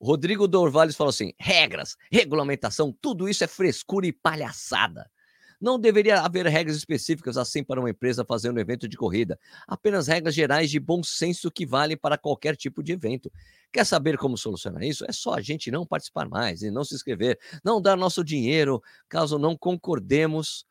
Rodrigo 0.00 0.46
Dorvales 0.46 0.96
falou 0.96 1.10
assim: 1.10 1.32
regras, 1.38 1.96
regulamentação, 2.10 2.92
tudo 3.00 3.28
isso 3.28 3.42
é 3.44 3.46
frescura 3.46 4.06
e 4.06 4.12
palhaçada. 4.12 5.10
Não 5.60 5.78
deveria 5.78 6.20
haver 6.20 6.46
regras 6.46 6.76
específicas 6.76 7.36
assim 7.36 7.62
para 7.62 7.80
uma 7.80 7.90
empresa 7.90 8.24
fazer 8.24 8.50
um 8.50 8.58
evento 8.58 8.88
de 8.88 8.96
corrida. 8.96 9.38
Apenas 9.66 10.06
regras 10.06 10.34
gerais 10.34 10.70
de 10.70 10.78
bom 10.78 11.02
senso 11.02 11.50
que 11.50 11.64
valem 11.66 11.96
para 11.96 12.18
qualquer 12.18 12.56
tipo 12.56 12.82
de 12.82 12.92
evento. 12.92 13.30
Quer 13.72 13.84
saber 13.84 14.16
como 14.16 14.36
solucionar 14.36 14.82
isso? 14.82 15.04
É 15.08 15.12
só 15.12 15.34
a 15.34 15.40
gente 15.40 15.70
não 15.70 15.86
participar 15.86 16.28
mais 16.28 16.62
e 16.62 16.70
não 16.70 16.84
se 16.84 16.94
inscrever, 16.94 17.38
não 17.64 17.80
dar 17.80 17.96
nosso 17.96 18.24
dinheiro 18.24 18.82
caso 19.08 19.38
não 19.38 19.56
concordemos. 19.56 20.66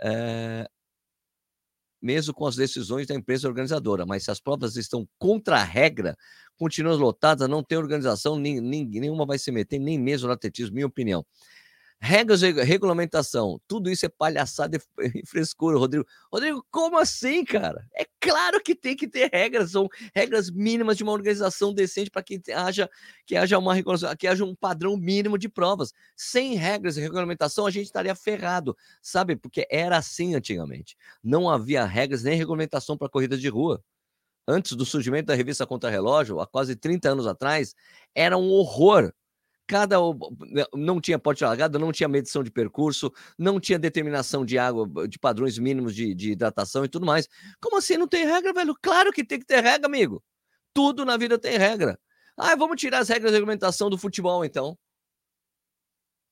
É, 0.00 0.68
mesmo 2.00 2.32
com 2.32 2.46
as 2.46 2.54
decisões 2.54 3.06
da 3.06 3.14
empresa 3.14 3.48
organizadora. 3.48 4.06
Mas 4.06 4.24
se 4.24 4.30
as 4.30 4.40
provas 4.40 4.76
estão 4.76 5.08
contra 5.18 5.56
a 5.56 5.64
regra, 5.64 6.16
continuam 6.56 6.96
lotadas, 6.96 7.48
não 7.48 7.62
tem 7.62 7.76
organização, 7.76 8.36
nem, 8.36 8.60
nem, 8.60 8.86
nenhuma 8.86 9.26
vai 9.26 9.38
se 9.38 9.50
meter, 9.50 9.78
nem 9.78 9.98
mesmo 9.98 10.28
no 10.28 10.34
atletismo, 10.34 10.74
minha 10.74 10.86
opinião. 10.86 11.24
Regras 11.98 12.42
regulamentação, 12.42 13.58
tudo 13.66 13.90
isso 13.90 14.04
é 14.04 14.08
palhaçada 14.08 14.78
e 15.00 15.26
frescura, 15.26 15.78
Rodrigo. 15.78 16.06
Rodrigo, 16.30 16.64
como 16.70 16.98
assim, 16.98 17.42
cara? 17.42 17.88
É 17.94 18.06
claro 18.20 18.62
que 18.62 18.74
tem 18.74 18.94
que 18.94 19.08
ter 19.08 19.30
regras, 19.32 19.70
são 19.70 19.88
regras 20.14 20.50
mínimas 20.50 20.98
de 20.98 21.02
uma 21.02 21.12
organização 21.12 21.72
decente 21.72 22.10
para 22.10 22.22
que 22.22 22.40
haja 22.52 22.88
que 23.24 23.34
haja 23.34 23.58
uma 23.58 23.74
que 24.16 24.26
haja 24.26 24.44
um 24.44 24.54
padrão 24.54 24.94
mínimo 24.96 25.38
de 25.38 25.48
provas. 25.48 25.92
Sem 26.14 26.54
regras 26.54 26.98
e 26.98 27.00
regulamentação, 27.00 27.66
a 27.66 27.70
gente 27.70 27.86
estaria 27.86 28.14
ferrado, 28.14 28.76
sabe? 29.00 29.34
Porque 29.34 29.66
era 29.70 29.96
assim 29.96 30.34
antigamente. 30.34 30.96
Não 31.24 31.48
havia 31.48 31.84
regras 31.86 32.22
nem 32.22 32.36
regulamentação 32.36 32.98
para 32.98 33.08
corridas 33.08 33.40
de 33.40 33.48
rua. 33.48 33.82
Antes 34.46 34.72
do 34.72 34.84
surgimento 34.84 35.26
da 35.26 35.34
revista 35.34 35.66
Contra 35.66 35.90
Relógio, 35.90 36.40
há 36.40 36.46
quase 36.46 36.76
30 36.76 37.08
anos 37.10 37.26
atrás, 37.26 37.74
era 38.14 38.36
um 38.38 38.50
horror 38.50 39.12
cada 39.66 39.96
né, 39.98 40.64
não 40.74 41.00
tinha 41.00 41.18
porte 41.18 41.44
largada, 41.44 41.78
não 41.78 41.92
tinha 41.92 42.08
medição 42.08 42.42
de 42.42 42.50
percurso, 42.50 43.12
não 43.38 43.58
tinha 43.58 43.78
determinação 43.78 44.44
de 44.44 44.58
água, 44.58 45.08
de 45.08 45.18
padrões 45.18 45.58
mínimos 45.58 45.94
de, 45.94 46.14
de, 46.14 46.32
hidratação 46.32 46.84
e 46.84 46.88
tudo 46.88 47.04
mais. 47.04 47.28
Como 47.60 47.76
assim 47.76 47.96
não 47.96 48.06
tem 48.06 48.24
regra, 48.24 48.52
velho? 48.52 48.74
Claro 48.80 49.12
que 49.12 49.24
tem 49.24 49.38
que 49.38 49.46
ter 49.46 49.62
regra, 49.62 49.86
amigo. 49.86 50.22
Tudo 50.72 51.04
na 51.04 51.16
vida 51.16 51.38
tem 51.38 51.58
regra. 51.58 51.98
Ah, 52.36 52.54
vamos 52.54 52.80
tirar 52.80 52.98
as 53.00 53.08
regras 53.08 53.32
de 53.32 53.36
regulamentação 53.36 53.90
do 53.90 53.98
futebol, 53.98 54.44
então. 54.44 54.78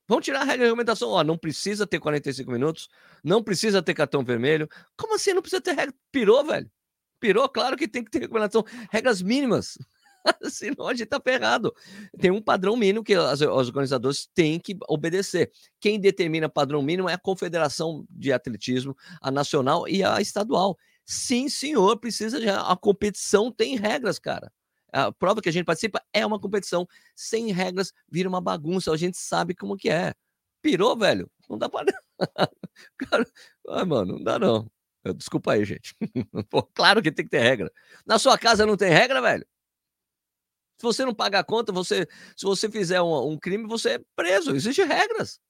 Vamos 0.06 0.24
tirar 0.24 0.40
a 0.40 0.44
regra 0.44 0.58
de 0.58 0.64
regulamentação. 0.64 1.08
Ó, 1.10 1.24
não 1.24 1.38
precisa 1.38 1.86
ter 1.86 1.98
45 1.98 2.50
minutos, 2.50 2.88
não 3.22 3.42
precisa 3.42 3.82
ter 3.82 3.94
cartão 3.94 4.22
vermelho. 4.22 4.68
Como 4.96 5.14
assim 5.14 5.32
não 5.32 5.40
precisa 5.40 5.62
ter 5.62 5.72
regra? 5.72 5.94
Pirou, 6.12 6.44
velho. 6.44 6.70
Pirou, 7.18 7.48
claro 7.48 7.76
que 7.76 7.88
tem 7.88 8.04
que 8.04 8.10
ter 8.10 8.20
regulamentação. 8.20 8.64
Regras 8.92 9.22
mínimas. 9.22 9.78
Senão 10.50 10.88
a 10.88 10.94
gente 10.94 11.06
tá 11.06 11.20
ferrado. 11.20 11.74
Tem 12.18 12.30
um 12.30 12.40
padrão 12.40 12.76
mínimo 12.76 13.04
que 13.04 13.16
os 13.16 13.40
organizadores 13.42 14.28
têm 14.34 14.58
que 14.58 14.76
obedecer. 14.88 15.50
Quem 15.80 16.00
determina 16.00 16.48
padrão 16.48 16.82
mínimo 16.82 17.08
é 17.08 17.14
a 17.14 17.18
Confederação 17.18 18.04
de 18.10 18.32
Atletismo, 18.32 18.96
a 19.20 19.30
nacional 19.30 19.88
e 19.88 20.02
a 20.02 20.20
estadual. 20.20 20.76
Sim, 21.04 21.48
senhor, 21.48 21.98
precisa 21.98 22.40
de. 22.40 22.48
A 22.48 22.76
competição 22.76 23.52
tem 23.52 23.76
regras, 23.76 24.18
cara. 24.18 24.50
A 24.92 25.12
prova 25.12 25.42
que 25.42 25.48
a 25.48 25.52
gente 25.52 25.64
participa 25.64 26.02
é 26.12 26.24
uma 26.24 26.40
competição. 26.40 26.86
Sem 27.14 27.52
regras, 27.52 27.92
vira 28.08 28.28
uma 28.28 28.40
bagunça. 28.40 28.92
A 28.92 28.96
gente 28.96 29.18
sabe 29.18 29.54
como 29.54 29.76
que 29.76 29.90
é. 29.90 30.14
Pirou, 30.62 30.96
velho? 30.96 31.30
Não 31.48 31.58
dá 31.58 31.68
para. 31.68 31.92
cara, 32.98 33.26
ai, 33.68 33.84
mano, 33.84 34.14
não 34.14 34.22
dá 34.24 34.38
não. 34.38 34.70
Desculpa 35.16 35.52
aí, 35.52 35.64
gente. 35.64 35.94
Pô, 36.48 36.62
claro 36.62 37.02
que 37.02 37.12
tem 37.12 37.24
que 37.24 37.30
ter 37.30 37.40
regra. 37.40 37.70
Na 38.06 38.18
sua 38.18 38.38
casa 38.38 38.64
não 38.64 38.76
tem 38.76 38.90
regra, 38.90 39.20
velho? 39.20 39.46
Se 40.84 40.86
você 40.86 41.04
não 41.06 41.14
pagar 41.14 41.38
a 41.38 41.44
conta, 41.44 41.72
você, 41.72 42.06
se 42.36 42.44
você 42.44 42.70
fizer 42.70 43.00
um, 43.00 43.30
um 43.30 43.38
crime, 43.38 43.66
você 43.66 43.92
é 43.92 44.00
preso. 44.14 44.54
Existem 44.54 44.86
regras. 44.86 45.40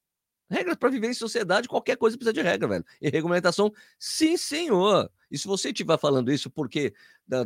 Regras 0.48 0.76
para 0.76 0.90
viver 0.90 1.08
em 1.08 1.14
sociedade, 1.14 1.66
qualquer 1.66 1.96
coisa 1.96 2.16
precisa 2.16 2.32
de 2.32 2.40
regra, 2.40 2.68
velho. 2.68 2.84
E 3.02 3.08
regulamentação, 3.08 3.72
sim, 3.98 4.36
senhor. 4.36 5.10
E 5.28 5.36
se 5.36 5.48
você 5.48 5.70
estiver 5.70 5.98
falando 5.98 6.30
isso 6.30 6.48
porque 6.48 6.94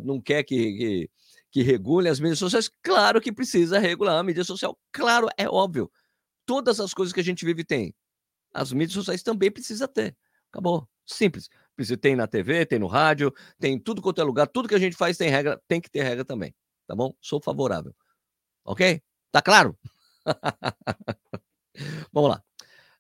não 0.05 0.21
quer 0.21 0.43
que, 0.43 0.77
que, 0.77 1.11
que 1.51 1.63
regule 1.63 2.11
as 2.11 2.21
mídias 2.21 2.39
sociais, 2.39 2.71
claro 2.83 3.23
que 3.23 3.33
precisa 3.33 3.79
regular 3.79 4.19
a 4.19 4.23
mídia 4.23 4.45
social. 4.45 4.79
Claro, 4.93 5.29
é 5.39 5.49
óbvio. 5.49 5.91
Todas 6.45 6.81
as 6.81 6.93
coisas 6.93 7.15
que 7.15 7.21
a 7.21 7.25
gente 7.25 7.47
vive 7.47 7.65
tem. 7.65 7.95
As 8.53 8.71
mídias 8.71 8.93
sociais 8.93 9.23
também 9.23 9.51
precisa 9.51 9.89
ter. 9.89 10.15
Acabou. 10.53 10.87
Simples. 11.07 11.49
Tem 12.03 12.15
na 12.15 12.27
TV, 12.27 12.67
tem 12.67 12.79
no 12.79 12.87
rádio, 12.87 13.33
tem 13.59 13.79
tudo 13.79 14.03
quanto 14.03 14.21
é 14.21 14.25
lugar. 14.25 14.47
Tudo 14.47 14.69
que 14.69 14.75
a 14.75 14.79
gente 14.79 14.97
faz 14.97 15.17
tem 15.17 15.31
regra, 15.31 15.59
tem 15.67 15.81
que 15.81 15.91
ter 15.91 16.03
regra 16.03 16.25
também 16.25 16.55
tá 16.89 16.97
bom? 16.97 17.15
Sou 17.21 17.41
favorável. 17.41 17.95
Ok? 18.65 19.01
Tá 19.31 19.41
claro? 19.41 19.79
Vamos 22.13 22.31
lá. 22.31 22.43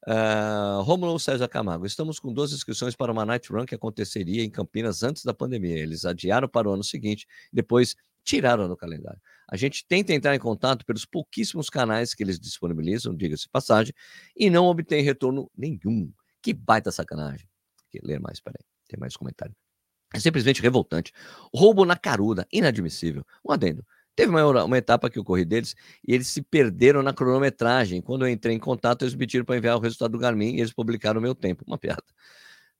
Uh, 0.06 0.82
Romulo 0.82 1.18
César 1.18 1.48
Camargo, 1.48 1.84
estamos 1.84 2.20
com 2.20 2.32
duas 2.32 2.52
inscrições 2.52 2.94
para 2.94 3.10
uma 3.12 3.26
night 3.26 3.52
run 3.52 3.66
que 3.66 3.74
aconteceria 3.74 4.44
em 4.44 4.50
Campinas 4.50 5.02
antes 5.02 5.24
da 5.24 5.34
pandemia. 5.34 5.78
Eles 5.78 6.04
adiaram 6.04 6.48
para 6.48 6.68
o 6.68 6.72
ano 6.72 6.84
seguinte, 6.84 7.26
depois 7.52 7.96
tiraram 8.22 8.68
no 8.68 8.76
calendário. 8.76 9.20
A 9.50 9.56
gente 9.56 9.84
tenta 9.86 10.12
entrar 10.12 10.34
em 10.34 10.38
contato 10.38 10.84
pelos 10.84 11.04
pouquíssimos 11.04 11.68
canais 11.68 12.14
que 12.14 12.22
eles 12.22 12.38
disponibilizam, 12.38 13.14
diga-se 13.14 13.48
passagem, 13.48 13.92
e 14.36 14.48
não 14.50 14.66
obtém 14.66 15.02
retorno 15.02 15.50
nenhum. 15.56 16.12
Que 16.40 16.52
baita 16.52 16.92
sacanagem. 16.92 17.48
Aqui, 17.86 17.98
ler 18.02 18.20
mais, 18.20 18.40
peraí, 18.40 18.64
tem 18.86 19.00
mais 19.00 19.16
comentário. 19.16 19.54
É 20.14 20.18
simplesmente 20.18 20.62
revoltante. 20.62 21.12
Roubo 21.54 21.84
na 21.84 21.96
caruda, 21.96 22.46
inadmissível. 22.52 23.24
Um 23.44 23.52
adendo. 23.52 23.84
Teve 24.16 24.30
uma, 24.30 24.64
uma 24.64 24.78
etapa 24.78 25.08
que 25.08 25.18
eu 25.18 25.22
corri 25.22 25.44
deles 25.44 25.76
e 26.06 26.12
eles 26.12 26.26
se 26.26 26.42
perderam 26.42 27.02
na 27.02 27.12
cronometragem. 27.12 28.00
Quando 28.00 28.26
eu 28.26 28.28
entrei 28.28 28.54
em 28.54 28.58
contato, 28.58 29.02
eles 29.02 29.14
me 29.14 29.20
pediram 29.20 29.44
para 29.44 29.56
enviar 29.56 29.76
o 29.76 29.80
resultado 29.80 30.10
do 30.12 30.18
Garmin 30.18 30.56
e 30.56 30.60
eles 30.60 30.72
publicaram 30.72 31.20
o 31.20 31.22
meu 31.22 31.34
tempo. 31.34 31.62
Uma 31.66 31.78
piada. 31.78 32.02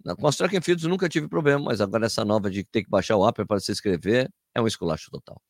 Na, 0.05 0.17
com 0.17 0.27
as 0.27 0.37
Track 0.37 0.57
and 0.57 0.63
Fields 0.63 0.85
nunca 0.87 1.09
tive 1.09 1.29
problema, 1.29 1.63
mas 1.67 1.81
agora 1.81 2.07
essa 2.07 2.25
nova 2.25 2.51
de 2.51 2.65
ter 2.65 2.83
que 2.83 2.91
baixar 2.91 3.17
o 3.17 3.27
app 3.27 3.45
para 3.45 3.61
se 3.61 3.71
inscrever 3.71 4.29
é 4.55 4.61
um 4.61 4.67
esculacho 4.67 5.11
total. 5.11 5.41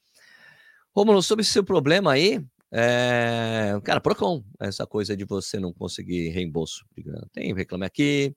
Romulo, 0.94 1.22
sobre 1.22 1.44
seu 1.44 1.62
problema 1.62 2.12
aí, 2.12 2.44
é... 2.72 3.78
cara, 3.84 4.00
Procon, 4.00 4.44
essa 4.60 4.86
coisa 4.86 5.16
de 5.16 5.24
você 5.24 5.58
não 5.58 5.72
conseguir 5.72 6.28
reembolso 6.30 6.84
de 6.94 7.02
grana. 7.02 7.26
Tem 7.32 7.54
Reclame 7.54 7.86
Aqui, 7.86 8.36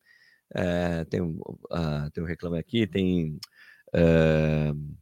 é, 0.54 1.06
tem, 1.06 1.22
uh, 1.22 2.12
tem 2.14 2.24
o 2.24 2.28
Reclame 2.28 2.60
Aqui, 2.60 2.86
tem 2.88 3.40
uh, 3.96 4.98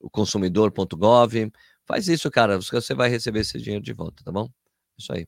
o 0.00 0.10
consumidor.gov. 0.10 1.52
Faz 1.86 2.08
isso, 2.08 2.30
cara, 2.30 2.58
você 2.58 2.94
vai 2.94 3.08
receber 3.08 3.40
esse 3.40 3.58
dinheiro 3.58 3.84
de 3.84 3.92
volta, 3.92 4.22
tá 4.24 4.32
bom? 4.32 4.48
Isso 4.98 5.12
aí. 5.12 5.26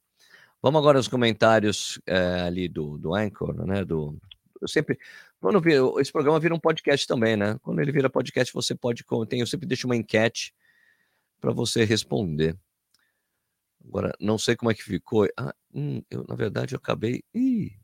Vamos 0.62 0.80
agora 0.80 0.98
aos 0.98 1.08
comentários 1.08 2.00
é, 2.06 2.40
ali 2.40 2.68
do, 2.68 2.98
do 2.98 3.14
Anchor, 3.14 3.66
né? 3.66 3.84
Do, 3.84 4.18
eu 4.60 4.68
sempre. 4.68 4.98
Quando 5.40 5.60
vira, 5.60 5.80
esse 6.00 6.10
programa 6.10 6.40
vira 6.40 6.54
um 6.54 6.60
podcast 6.60 7.06
também, 7.06 7.36
né? 7.36 7.58
Quando 7.62 7.80
ele 7.80 7.92
vira 7.92 8.08
podcast, 8.10 8.52
você 8.52 8.74
pode. 8.74 9.04
Tem, 9.28 9.40
eu 9.40 9.46
sempre 9.46 9.66
deixo 9.66 9.86
uma 9.86 9.96
enquete 9.96 10.54
para 11.40 11.52
você 11.52 11.84
responder. 11.84 12.58
Agora, 13.84 14.12
não 14.20 14.38
sei 14.38 14.56
como 14.56 14.70
é 14.70 14.74
que 14.74 14.82
ficou. 14.82 15.28
Ah, 15.38 15.54
hum, 15.72 16.02
eu, 16.10 16.24
na 16.28 16.34
verdade, 16.34 16.74
eu 16.74 16.78
acabei. 16.78 17.22
Ih! 17.34 17.78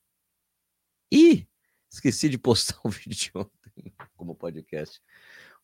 Ih! 1.11 1.47
Esqueci 1.93 2.29
de 2.29 2.39
postar 2.39 2.79
um 2.85 2.89
vídeo 2.89 3.15
de 3.15 3.31
ontem 3.35 3.93
como 4.17 4.35
podcast. 4.35 5.01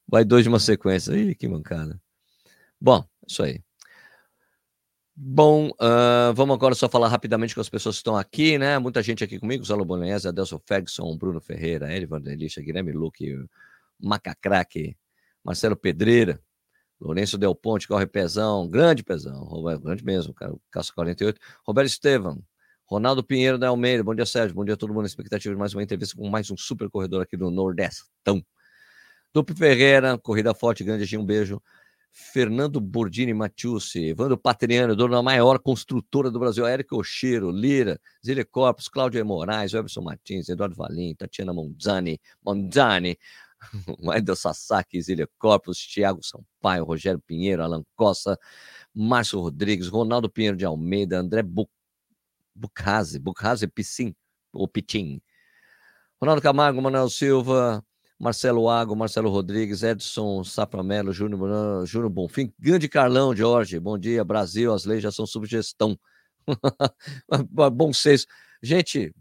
Vai 0.07 0.25
dois 0.25 0.43
de 0.43 0.49
uma 0.49 0.61
sequência. 0.61 1.15
Ih, 1.17 1.35
que 1.35 1.49
mancada. 1.49 2.01
Bom, 2.81 3.05
isso 3.27 3.43
aí. 3.43 3.63
Bom, 5.17 5.71
uh, 5.71 6.33
vamos 6.35 6.55
agora 6.55 6.77
só 6.77 6.89
falar 6.89 7.09
rapidamente 7.09 7.53
com 7.53 7.61
as 7.61 7.69
pessoas 7.69 7.97
que 7.97 8.01
estão 8.01 8.17
aqui, 8.17 8.57
né? 8.57 8.79
Muita 8.79 9.03
gente 9.03 9.25
aqui 9.25 9.39
comigo, 9.41 9.65
Zalo 9.65 9.85
Bolognese, 9.85 10.29
Adelson 10.29 10.61
Ferguson, 10.65 11.17
Bruno 11.17 11.41
Ferreira, 11.41 11.93
Elivan 11.93 12.21
Delisha, 12.21 12.63
Guilherme 12.63 12.93
Luque, 12.93 13.37
Macacraque, 13.99 14.97
Marcelo 15.43 15.77
Pedreira, 15.77 16.41
Lourenço 17.01 17.37
Del 17.37 17.55
Ponte, 17.55 17.89
Corre 17.89 18.07
Pezão, 18.07 18.69
grande 18.69 19.03
Pezão, 19.03 19.45
grande 19.81 20.05
mesmo, 20.05 20.33
cara, 20.33 20.55
Caça 20.71 20.93
48, 20.95 21.41
Roberto 21.67 21.89
Estevam, 21.89 22.41
Ronaldo 22.89 23.23
Pinheiro 23.23 23.59
da 23.59 23.69
Almeida, 23.69 24.03
bom 24.03 24.15
dia 24.15 24.25
Sérgio, 24.25 24.55
bom 24.55 24.65
dia 24.65 24.73
a 24.73 24.77
todo 24.77 24.95
mundo, 24.95 25.05
expectativa 25.05 25.55
de 25.55 25.59
mais 25.59 25.75
uma 25.75 25.83
entrevista 25.83 26.17
com 26.17 26.27
mais 26.27 26.51
um 26.51 26.57
super 26.57 26.89
corredor 26.89 27.21
aqui 27.21 27.37
do 27.37 27.51
Nordestão. 27.51 28.43
Duplo 29.31 29.55
Ferreira, 29.55 30.17
Corrida 30.17 30.55
Forte, 30.55 30.83
grande, 30.83 31.19
um 31.19 31.25
beijo. 31.25 31.63
Fernando 32.11 32.81
Bordini 32.81 33.35
Matiusi, 33.35 34.07
Evandro 34.07 34.39
Patriano, 34.39 34.97
dono 34.97 35.13
da 35.13 35.23
maior 35.23 35.59
construtora 35.59 36.31
do 36.31 36.41
Brasil, 36.41 36.67
Érico 36.67 36.97
Oshiro, 36.97 37.51
Lira, 37.51 38.01
Zile 38.25 38.43
Corpus, 38.43 38.89
Cláudio 38.89 39.25
Moraes, 39.25 39.75
Everson 39.75 40.01
Martins, 40.01 40.49
Eduardo 40.49 40.75
Valim, 40.75 41.15
Tatiana 41.15 41.53
Monzani, 41.53 42.19
Monzani, 42.43 43.19
Wendel 44.03 44.35
Sasaki, 44.35 45.03
Zile 45.03 45.27
Corpus, 45.39 45.87
Thiago 45.87 46.23
Sampaio, 46.23 46.87
Rogério 46.87 47.21
Pinheiro, 47.21 47.63
Alan 47.63 47.85
Costa, 47.95 48.39
Márcio 48.95 49.41
Rodrigues, 49.41 49.89
Ronaldo 49.89 50.31
Pinheiro 50.31 50.57
de 50.57 50.65
Almeida, 50.65 51.19
André 51.19 51.43
Bu 51.43 51.69
Bucase, 52.59 53.19
Bucase 53.19 53.67
Piscin, 53.67 54.15
ou 54.53 54.67
Pitim, 54.67 55.21
Ronaldo 56.21 56.43
Camargo, 56.43 56.83
Manuel 56.83 57.09
Silva, 57.09 57.85
Marcelo 58.19 58.69
Água, 58.69 58.97
Marcelo 58.97 59.31
Rodrigues, 59.31 59.85
Edson 59.85 60.43
Saframelo, 60.43 61.13
Júnior, 61.13 61.87
Júnior 61.87 62.11
Bonfim, 62.11 62.53
grande 62.59 62.89
Carlão, 62.89 63.35
Jorge, 63.35 63.79
bom 63.79 63.97
dia, 63.97 64.25
Brasil, 64.25 64.73
as 64.73 64.85
leis 64.85 65.03
já 65.03 65.13
são 65.13 65.25
subgestão. 65.25 65.99
bom 67.73 67.93
senso. 67.93 68.27
Gente, 68.61 69.15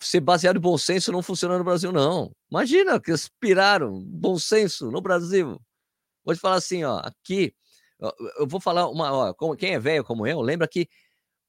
ser 0.00 0.20
baseado 0.20 0.56
em 0.56 0.60
bom 0.60 0.76
senso 0.76 1.12
não 1.12 1.22
funciona 1.22 1.56
no 1.56 1.62
Brasil, 1.62 1.92
não. 1.92 2.34
Imagina 2.50 2.98
que 2.98 3.12
aspiraram 3.12 4.02
bom 4.04 4.36
senso 4.36 4.90
no 4.90 5.00
Brasil. 5.00 5.60
Vou 6.24 6.34
te 6.34 6.40
falar 6.40 6.56
assim, 6.56 6.82
ó, 6.82 6.98
aqui, 6.98 7.54
eu 8.38 8.46
vou 8.46 8.60
falar 8.60 8.88
uma, 8.88 9.12
ó, 9.12 9.56
quem 9.56 9.74
é 9.74 9.78
velho 9.78 10.02
como 10.02 10.26
eu, 10.26 10.40
lembra 10.40 10.66
que 10.66 10.88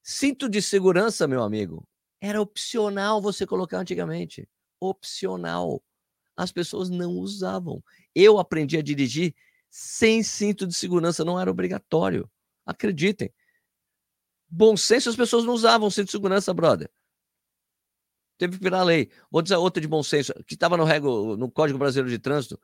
cinto 0.04 0.50
de 0.50 0.62
segurança, 0.62 1.28
meu 1.28 1.42
amigo, 1.42 1.88
era 2.22 2.42
opcional 2.42 3.22
você 3.22 3.48
colocar 3.48 3.80
antigamente. 3.80 4.48
Opcional 4.80 5.82
as 6.36 6.52
pessoas 6.52 6.90
não 6.90 7.12
usavam. 7.14 7.84
Eu 8.14 8.38
aprendi 8.38 8.78
a 8.78 8.82
dirigir 8.82 9.34
sem 9.70 10.22
cinto 10.24 10.68
de 10.68 10.74
segurança, 10.74 11.24
não 11.24 11.40
era 11.40 11.50
obrigatório. 11.50 12.30
Acreditem. 12.66 13.34
Bom 14.48 14.78
senso, 14.78 15.10
as 15.10 15.16
pessoas 15.16 15.44
não 15.46 15.54
usavam 15.54 15.90
cinto 15.90 16.06
de 16.06 16.12
segurança, 16.12 16.54
brother. 16.54 16.90
Teve 18.38 18.58
que 18.58 18.64
virar 18.64 18.84
lei. 18.84 19.10
Vou 19.32 19.42
dizer 19.42 19.56
outra 19.56 19.82
de 19.82 19.88
bom 19.88 20.04
senso, 20.04 20.34
que 20.46 20.54
estava 20.54 20.78
no, 20.78 21.38
no 21.38 21.52
Código 21.52 21.80
Brasileiro 21.80 22.10
de 22.10 22.20
Trânsito, 22.20 22.60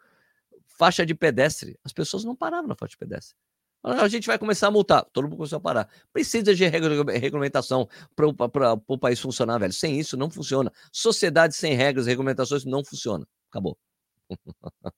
faixa 0.67 1.05
de 1.05 1.15
pedestre. 1.15 1.79
As 1.83 1.93
pessoas 1.93 2.23
não 2.23 2.35
paravam 2.35 2.67
na 2.67 2.75
faixa 2.75 2.91
de 2.91 2.97
pedestre. 2.97 3.35
A 3.83 4.07
gente 4.07 4.27
vai 4.27 4.37
começar 4.37 4.67
a 4.67 4.71
multar. 4.71 5.05
Todo 5.13 5.25
mundo 5.25 5.37
começou 5.37 5.57
a 5.57 5.61
parar. 5.61 5.89
Precisa 6.11 6.53
de 6.53 6.65
regulamentação 6.65 7.87
para 8.15 8.27
o 8.87 8.97
país 8.97 9.19
funcionar, 9.19 9.57
velho. 9.57 9.71
Sem 9.71 9.97
isso, 9.99 10.17
não 10.17 10.29
funciona. 10.29 10.71
Sociedade 10.91 11.55
sem 11.55 11.73
regras 11.75 12.05
e 12.05 12.09
regulamentações 12.09 12.65
não 12.65 12.83
funciona. 12.83 13.25
Acabou. 13.49 13.77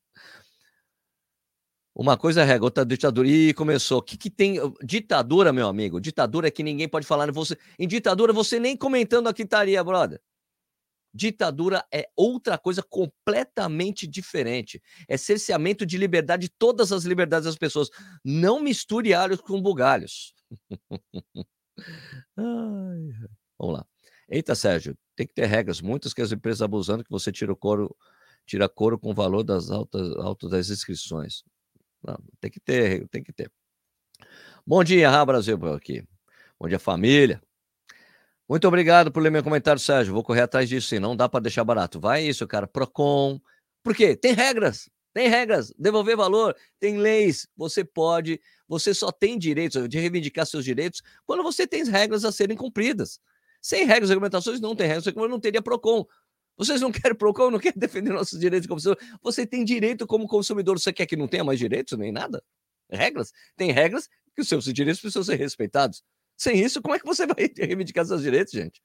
Uma 1.93 2.17
coisa 2.17 2.41
é 2.41 2.45
regra, 2.45 2.63
outra 2.63 2.85
ditadura. 2.85 3.27
E 3.27 3.53
começou. 3.53 3.99
O 3.99 4.01
que, 4.01 4.17
que 4.17 4.29
tem? 4.29 4.57
Ditadura, 4.83 5.53
meu 5.53 5.67
amigo. 5.67 6.01
Ditadura 6.01 6.47
é 6.47 6.51
que 6.51 6.63
ninguém 6.63 6.87
pode 6.89 7.05
falar. 7.05 7.31
Você... 7.31 7.57
em 7.77 7.87
ditadura, 7.87 8.33
você 8.33 8.59
nem 8.59 8.75
comentando 8.75 9.27
aqui 9.27 9.43
estaria, 9.43 9.83
brother. 9.83 10.19
Ditadura 11.13 11.85
é 11.91 12.09
outra 12.15 12.57
coisa 12.57 12.81
completamente 12.81 14.07
diferente. 14.07 14.81
É 15.07 15.17
cerceamento 15.17 15.85
de 15.85 15.97
liberdade, 15.97 16.49
todas 16.49 16.91
as 16.91 17.03
liberdades 17.03 17.45
das 17.45 17.57
pessoas. 17.57 17.89
Não 18.23 18.59
misture 18.59 19.13
alhos 19.13 19.41
com 19.41 19.61
bugalhos. 19.61 20.33
Ai, 22.37 23.09
vamos 23.59 23.75
lá. 23.75 23.85
Eita, 24.29 24.55
Sérgio, 24.55 24.97
tem 25.15 25.27
que 25.27 25.33
ter 25.33 25.45
regras. 25.45 25.81
Muitas 25.81 26.13
que 26.13 26.21
as 26.21 26.31
empresas 26.31 26.61
abusando 26.61 27.03
que 27.03 27.11
você 27.11 27.31
tira 27.31 27.51
o 27.51 27.55
couro 27.55 27.95
tira 28.45 28.67
couro 28.67 28.97
com 28.97 29.11
o 29.11 29.13
valor 29.13 29.43
das 29.43 29.69
altas, 29.69 30.15
altas 30.17 30.49
das 30.49 30.69
inscrições. 30.69 31.43
Não, 32.03 32.17
tem 32.39 32.49
que 32.49 32.59
ter, 32.59 33.07
tem 33.09 33.23
que 33.23 33.31
ter. 33.31 33.51
Bom 34.65 34.83
dia, 34.83 35.25
Brasil, 35.25 35.57
aqui. 35.73 36.03
Bom 36.59 36.67
dia, 36.67 36.79
família. 36.79 37.41
Muito 38.51 38.67
obrigado 38.67 39.13
por 39.13 39.23
ler 39.23 39.31
meu 39.31 39.41
comentário, 39.41 39.79
Sérgio. 39.79 40.13
Vou 40.13 40.21
correr 40.21 40.41
atrás 40.41 40.67
disso, 40.67 40.89
sim. 40.89 40.99
Não 40.99 41.15
dá 41.15 41.29
para 41.29 41.39
deixar 41.39 41.63
barato. 41.63 42.01
Vai 42.01 42.25
isso, 42.25 42.45
cara. 42.45 42.67
Procon. 42.67 43.39
Por 43.81 43.95
quê? 43.95 44.13
Tem 44.13 44.33
regras. 44.33 44.89
Tem 45.13 45.29
regras. 45.29 45.73
Devolver 45.79 46.17
valor. 46.17 46.53
Tem 46.77 46.97
leis. 46.97 47.47
Você 47.55 47.85
pode. 47.85 48.41
Você 48.67 48.93
só 48.93 49.09
tem 49.09 49.39
direitos 49.39 49.87
de 49.87 49.97
reivindicar 49.97 50.45
seus 50.45 50.65
direitos 50.65 51.01
quando 51.25 51.43
você 51.43 51.65
tem 51.65 51.85
regras 51.85 52.25
a 52.25 52.31
serem 52.33 52.57
cumpridas. 52.57 53.21
Sem 53.61 53.85
regras 53.85 54.09
e 54.09 54.11
regulamentações, 54.11 54.59
não 54.59 54.75
tem 54.75 54.85
regras. 54.85 55.05
Não 55.15 55.39
teria 55.39 55.61
PROCON. 55.61 56.05
Vocês 56.57 56.81
não 56.81 56.91
querem 56.91 57.17
PROCON, 57.17 57.51
não 57.51 57.59
querem 57.59 57.79
defender 57.79 58.11
nossos 58.11 58.37
direitos 58.37 58.67
como 58.67 58.81
consumidor. 58.81 59.19
Você 59.23 59.47
tem 59.47 59.63
direito 59.63 60.05
como 60.05 60.27
consumidor. 60.27 60.77
Você 60.77 60.91
quer 60.91 61.05
que 61.05 61.15
não 61.15 61.29
tenha 61.29 61.45
mais 61.45 61.57
direitos 61.57 61.97
nem 61.97 62.11
nada? 62.11 62.43
Regras? 62.89 63.31
Tem 63.55 63.71
regras 63.71 64.09
que 64.35 64.41
os 64.41 64.49
seus 64.49 64.65
direitos 64.65 64.99
precisam 64.99 65.23
ser 65.23 65.35
respeitados. 65.35 66.03
Sem 66.41 66.59
isso, 66.59 66.81
como 66.81 66.95
é 66.95 66.99
que 66.99 67.05
você 67.05 67.27
vai 67.27 67.47
reivindicar 67.55 68.03
seus 68.03 68.23
direitos, 68.23 68.51
gente? 68.51 68.81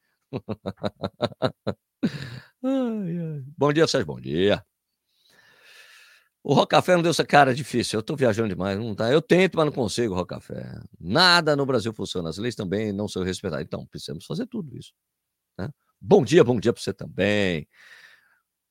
Bom 3.57 3.73
dia, 3.73 3.87
Sérgio. 3.87 4.07
Bom 4.07 4.21
dia. 4.21 4.63
O 6.45 6.53
Rocafé 6.53 6.95
não 6.95 7.03
deu 7.03 7.13
essa 7.13 7.25
cara 7.25 7.55
difícil. 7.55 7.97
Eu 7.97 8.01
estou 8.01 8.15
viajando 8.15 8.51
demais, 8.51 8.79
não 8.79 8.95
tá? 8.95 9.11
Eu 9.11 9.23
tento, 9.23 9.57
mas 9.57 9.65
não 9.65 9.73
consigo, 9.73 10.15
Rocafé. 10.15 10.79
Nada 11.01 11.57
no 11.57 11.65
Brasil 11.65 11.95
funciona. 11.95 12.29
As 12.29 12.37
leis 12.37 12.55
também 12.55 12.93
não 12.93 13.09
são 13.09 13.23
respeitadas. 13.23 13.65
Então, 13.65 13.87
precisamos 13.87 14.27
fazer 14.27 14.47
tudo 14.47 14.77
isso. 14.77 14.93
Né? 15.59 15.71
Bom 15.99 16.23
dia, 16.23 16.45
bom 16.45 16.61
dia 16.61 16.75
para 16.75 16.83
você 16.83 16.93
também. 16.93 17.67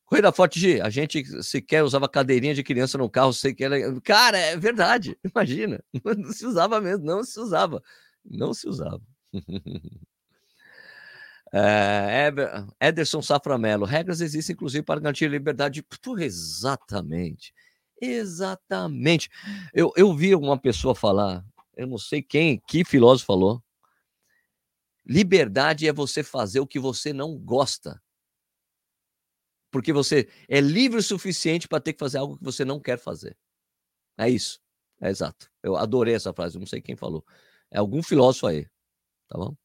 Corrida 0.05 0.31
Forte 0.31 0.59
G, 0.59 0.79
a 0.81 0.91
gente 0.91 1.25
sequer 1.41 1.83
usava 1.83 2.07
cadeirinha 2.07 2.53
de 2.53 2.63
criança 2.63 2.99
no 2.99 3.09
carro, 3.09 3.33
sei 3.33 3.55
que 3.55 3.63
era. 3.63 3.99
Cara, 4.01 4.37
é 4.37 4.55
verdade, 4.55 5.17
imagina. 5.25 5.83
Não 6.05 6.31
se 6.31 6.45
usava 6.45 6.79
mesmo, 6.79 7.03
não 7.03 7.23
se 7.23 7.39
usava. 7.39 7.81
Não 8.25 8.53
se 8.53 8.67
usava. 8.67 9.01
É, 11.53 12.33
Ederson 12.81 13.21
Saframelo, 13.21 13.85
regras 13.85 14.19
existem 14.19 14.53
inclusive 14.53 14.83
para 14.83 14.99
garantir 14.99 15.29
liberdade. 15.29 15.81
Por 15.83 16.19
exatamente, 16.19 17.53
exatamente. 18.01 19.29
Eu, 19.73 19.93
eu 19.95 20.13
vi 20.13 20.35
uma 20.35 20.59
pessoa 20.59 20.93
falar, 20.93 21.45
eu 21.77 21.87
não 21.87 21.97
sei 21.97 22.21
quem, 22.21 22.61
que 22.67 22.83
filósofo 22.83 23.27
falou, 23.27 23.63
Liberdade 25.05 25.87
é 25.87 25.93
você 25.93 26.23
fazer 26.23 26.59
o 26.59 26.67
que 26.67 26.79
você 26.79 27.13
não 27.13 27.37
gosta. 27.37 28.01
porque 29.71 29.91
você 29.91 30.29
é 30.47 30.61
livre 30.61 30.99
o 30.99 31.03
suficiente 31.03 31.67
para 31.67 31.81
ter 31.81 31.91
que 31.93 31.99
fazer 31.99 32.17
algo 32.17 32.37
que 32.37 32.43
você 32.43 32.63
não 32.63 32.79
quer 32.79 32.97
fazer. 32.97 33.37
É 34.17 34.29
isso. 34.29 34.61
É 35.01 35.09
exato. 35.09 35.51
Eu 35.61 35.75
adorei 35.75 36.15
essa 36.15 36.33
frase, 36.33 36.57
não 36.57 36.65
sei 36.65 36.81
quem 36.81 36.95
falou. 36.95 37.25
É 37.71 37.79
algum 37.79 38.01
filósofo 38.01 38.47
aí. 38.47 38.67
Tá 39.27 39.37
bom? 39.37 39.55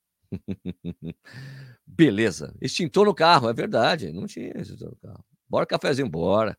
Beleza. 1.87 2.55
Extintor 2.61 3.07
no 3.07 3.15
carro, 3.15 3.49
é 3.49 3.53
verdade. 3.53 4.13
Não 4.13 4.27
tinha 4.27 4.53
extintor 4.57 4.91
no 4.91 4.97
carro. 4.97 5.25
Bora 5.49 5.67
cafezinho, 5.67 6.09
bora. 6.09 6.57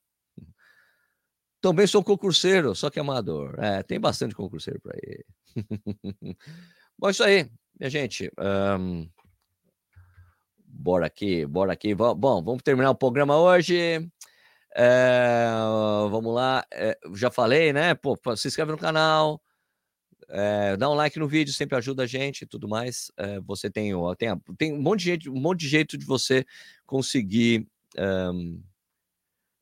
Também 1.62 1.86
sou 1.86 2.04
concurseiro, 2.04 2.74
só 2.76 2.90
que 2.90 3.00
amador. 3.00 3.56
É, 3.60 3.84
tem 3.84 4.00
bastante 4.00 4.34
concurseiro 4.34 4.80
para 4.82 4.96
aí. 4.96 5.24
Bom, 6.98 7.10
isso 7.10 7.24
aí, 7.24 7.50
minha 7.80 7.90
gente. 7.90 8.32
Um, 8.80 9.08
bora 10.58 11.06
aqui, 11.06 11.46
bora 11.46 11.74
aqui. 11.74 11.94
Bom, 11.94 12.44
vamos 12.44 12.64
terminar 12.64 12.90
o 12.90 12.96
programa 12.96 13.38
hoje. 13.38 14.10
É, 14.76 15.46
vamos 16.10 16.34
lá. 16.34 16.66
É, 16.74 16.98
já 17.14 17.30
falei, 17.30 17.72
né? 17.72 17.94
Pô, 17.94 18.18
se 18.36 18.48
inscreve 18.48 18.72
no 18.72 18.78
canal. 18.78 19.42
É, 20.30 20.78
dá 20.78 20.90
um 20.90 20.94
like 20.94 21.18
no 21.20 21.28
vídeo, 21.28 21.54
sempre 21.54 21.78
ajuda 21.78 22.04
a 22.04 22.08
gente 22.08 22.44
e 22.44 22.46
tudo 22.46 22.68
mais. 22.68 23.12
É, 23.18 23.40
você 23.42 23.70
tem, 23.70 23.92
tem, 24.18 24.30
tem 24.58 24.74
um 24.74 24.82
monte 24.82 25.00
de 25.00 25.06
gente, 25.06 25.30
um 25.30 25.40
monte 25.40 25.62
de 25.62 25.68
jeito 25.68 25.98
de 25.98 26.06
você 26.06 26.46
conseguir 26.86 27.68
um, 27.98 28.62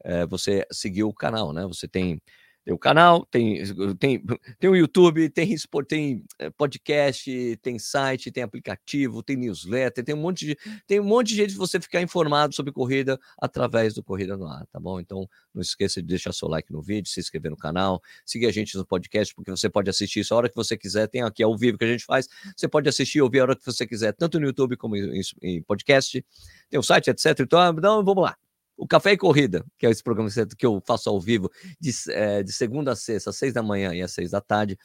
é, 0.03 0.25
você 0.25 0.65
seguir 0.71 1.03
o 1.03 1.13
canal, 1.13 1.53
né? 1.53 1.65
Você 1.67 1.87
tem 1.87 2.21
tem 2.65 2.73
o 2.73 2.77
canal, 2.77 3.25
tem, 3.25 3.63
tem, 3.97 4.23
tem 4.59 4.69
o 4.69 4.75
YouTube, 4.75 5.29
tem, 5.29 5.55
tem 5.87 6.23
eh, 6.37 6.49
podcast, 6.51 7.57
tem 7.61 7.79
site, 7.79 8.31
tem 8.31 8.43
aplicativo, 8.43 9.23
tem 9.23 9.37
newsletter, 9.37 10.03
tem 10.03 10.13
um 10.13 10.19
monte 10.19 10.45
de, 10.45 10.57
tem 10.85 10.99
um 10.99 11.03
monte 11.03 11.29
de 11.29 11.35
jeito 11.35 11.51
de 11.51 11.57
você 11.57 11.79
ficar 11.79 12.01
informado 12.01 12.53
sobre 12.53 12.71
corrida 12.71 13.19
através 13.41 13.93
do 13.93 14.03
Corrida 14.03 14.37
no 14.37 14.45
Ar, 14.45 14.67
tá 14.67 14.79
bom? 14.79 14.99
Então, 14.99 15.27
não 15.53 15.61
esqueça 15.61 16.01
de 16.01 16.07
deixar 16.07 16.33
seu 16.33 16.47
like 16.47 16.71
no 16.71 16.81
vídeo, 16.81 17.09
se 17.09 17.19
inscrever 17.19 17.49
no 17.49 17.57
canal, 17.57 18.01
seguir 18.25 18.45
a 18.45 18.51
gente 18.51 18.77
no 18.77 18.85
podcast, 18.85 19.33
porque 19.33 19.49
você 19.49 19.69
pode 19.69 19.89
assistir 19.89 20.19
isso 20.19 20.33
a 20.33 20.37
hora 20.37 20.49
que 20.49 20.55
você 20.55 20.77
quiser. 20.77 21.07
Tem 21.07 21.21
aqui 21.21 21.41
ao 21.41 21.57
vivo 21.57 21.77
que 21.77 21.85
a 21.85 21.87
gente 21.87 22.05
faz. 22.05 22.27
Você 22.55 22.67
pode 22.67 22.89
assistir 22.89 23.19
e 23.19 23.21
ouvir 23.21 23.39
a 23.39 23.43
hora 23.43 23.55
que 23.55 23.65
você 23.65 23.87
quiser, 23.87 24.13
tanto 24.13 24.39
no 24.39 24.45
YouTube 24.45 24.75
como 24.77 24.95
em, 24.95 25.21
em 25.41 25.61
podcast. 25.63 26.23
Tem 26.69 26.79
o 26.79 26.83
site, 26.83 27.09
etc. 27.09 27.39
Então, 27.39 27.69
então 27.71 28.03
vamos 28.03 28.23
lá. 28.23 28.48
O 28.79 28.87
Café 28.87 29.11
e 29.11 29.17
Corrida, 29.17 29.65
que 29.77 29.85
é 29.85 29.89
esse 29.89 30.01
programa 30.01 30.29
que 30.57 30.65
eu 30.65 30.81
faço 30.87 31.09
ao 31.09 31.19
vivo 31.19 31.51
de, 31.77 31.91
é, 32.11 32.41
de 32.41 32.53
segunda 32.53 32.93
a 32.93 32.95
sexta, 32.95 33.29
às 33.29 33.35
seis 33.35 33.53
da 33.53 33.61
manhã 33.61 33.93
e 33.93 34.01
às 34.01 34.13
seis 34.13 34.31
da 34.31 34.39
tarde, 34.39 34.77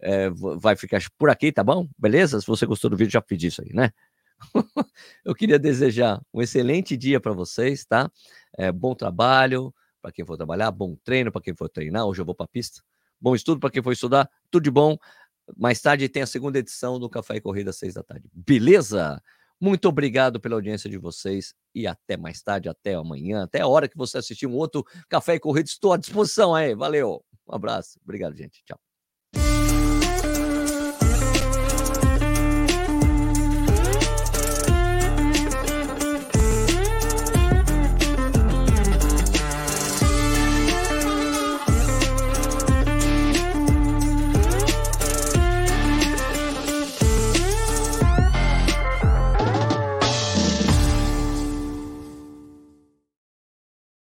é, 0.00 0.30
vai 0.30 0.74
ficar 0.74 1.02
por 1.18 1.28
aqui, 1.28 1.52
tá 1.52 1.62
bom? 1.62 1.86
Beleza? 1.98 2.40
Se 2.40 2.46
você 2.46 2.64
gostou 2.64 2.88
do 2.88 2.96
vídeo, 2.96 3.12
já 3.12 3.20
pedi 3.20 3.48
isso 3.48 3.60
aí, 3.62 3.74
né? 3.74 3.92
eu 5.22 5.34
queria 5.34 5.58
desejar 5.58 6.20
um 6.32 6.40
excelente 6.40 6.96
dia 6.96 7.20
para 7.20 7.32
vocês, 7.32 7.84
tá? 7.84 8.10
É, 8.56 8.72
bom 8.72 8.94
trabalho 8.94 9.72
para 10.00 10.10
quem 10.10 10.24
for 10.24 10.38
trabalhar, 10.38 10.70
bom 10.70 10.96
treino 11.04 11.30
para 11.30 11.42
quem 11.42 11.54
for 11.54 11.68
treinar. 11.68 12.06
Hoje 12.06 12.22
eu 12.22 12.24
vou 12.24 12.34
para 12.34 12.44
a 12.44 12.48
pista. 12.48 12.82
Bom 13.20 13.34
estudo 13.34 13.60
para 13.60 13.70
quem 13.70 13.82
for 13.82 13.92
estudar, 13.92 14.30
tudo 14.50 14.64
de 14.64 14.70
bom. 14.70 14.96
Mais 15.58 15.78
tarde 15.80 16.08
tem 16.08 16.22
a 16.22 16.26
segunda 16.26 16.58
edição 16.58 16.98
do 16.98 17.10
Café 17.10 17.36
e 17.36 17.40
Corrida 17.40 17.68
às 17.68 17.76
seis 17.76 17.92
da 17.92 18.02
tarde. 18.02 18.28
Beleza? 18.32 19.22
Muito 19.62 19.88
obrigado 19.88 20.40
pela 20.40 20.56
audiência 20.56 20.90
de 20.90 20.98
vocês 20.98 21.54
e 21.72 21.86
até 21.86 22.16
mais 22.16 22.42
tarde, 22.42 22.68
até 22.68 22.94
amanhã, 22.94 23.44
até 23.44 23.60
a 23.60 23.66
hora 23.68 23.88
que 23.88 23.96
você 23.96 24.18
assistir 24.18 24.44
um 24.44 24.56
outro 24.56 24.84
Café 25.08 25.36
e 25.36 25.38
Corrida. 25.38 25.68
Estou 25.68 25.92
à 25.92 25.96
disposição 25.96 26.52
aí. 26.52 26.74
Valeu. 26.74 27.24
Um 27.48 27.54
abraço. 27.54 27.96
Obrigado, 28.02 28.36
gente. 28.36 28.60
Tchau. 28.64 28.91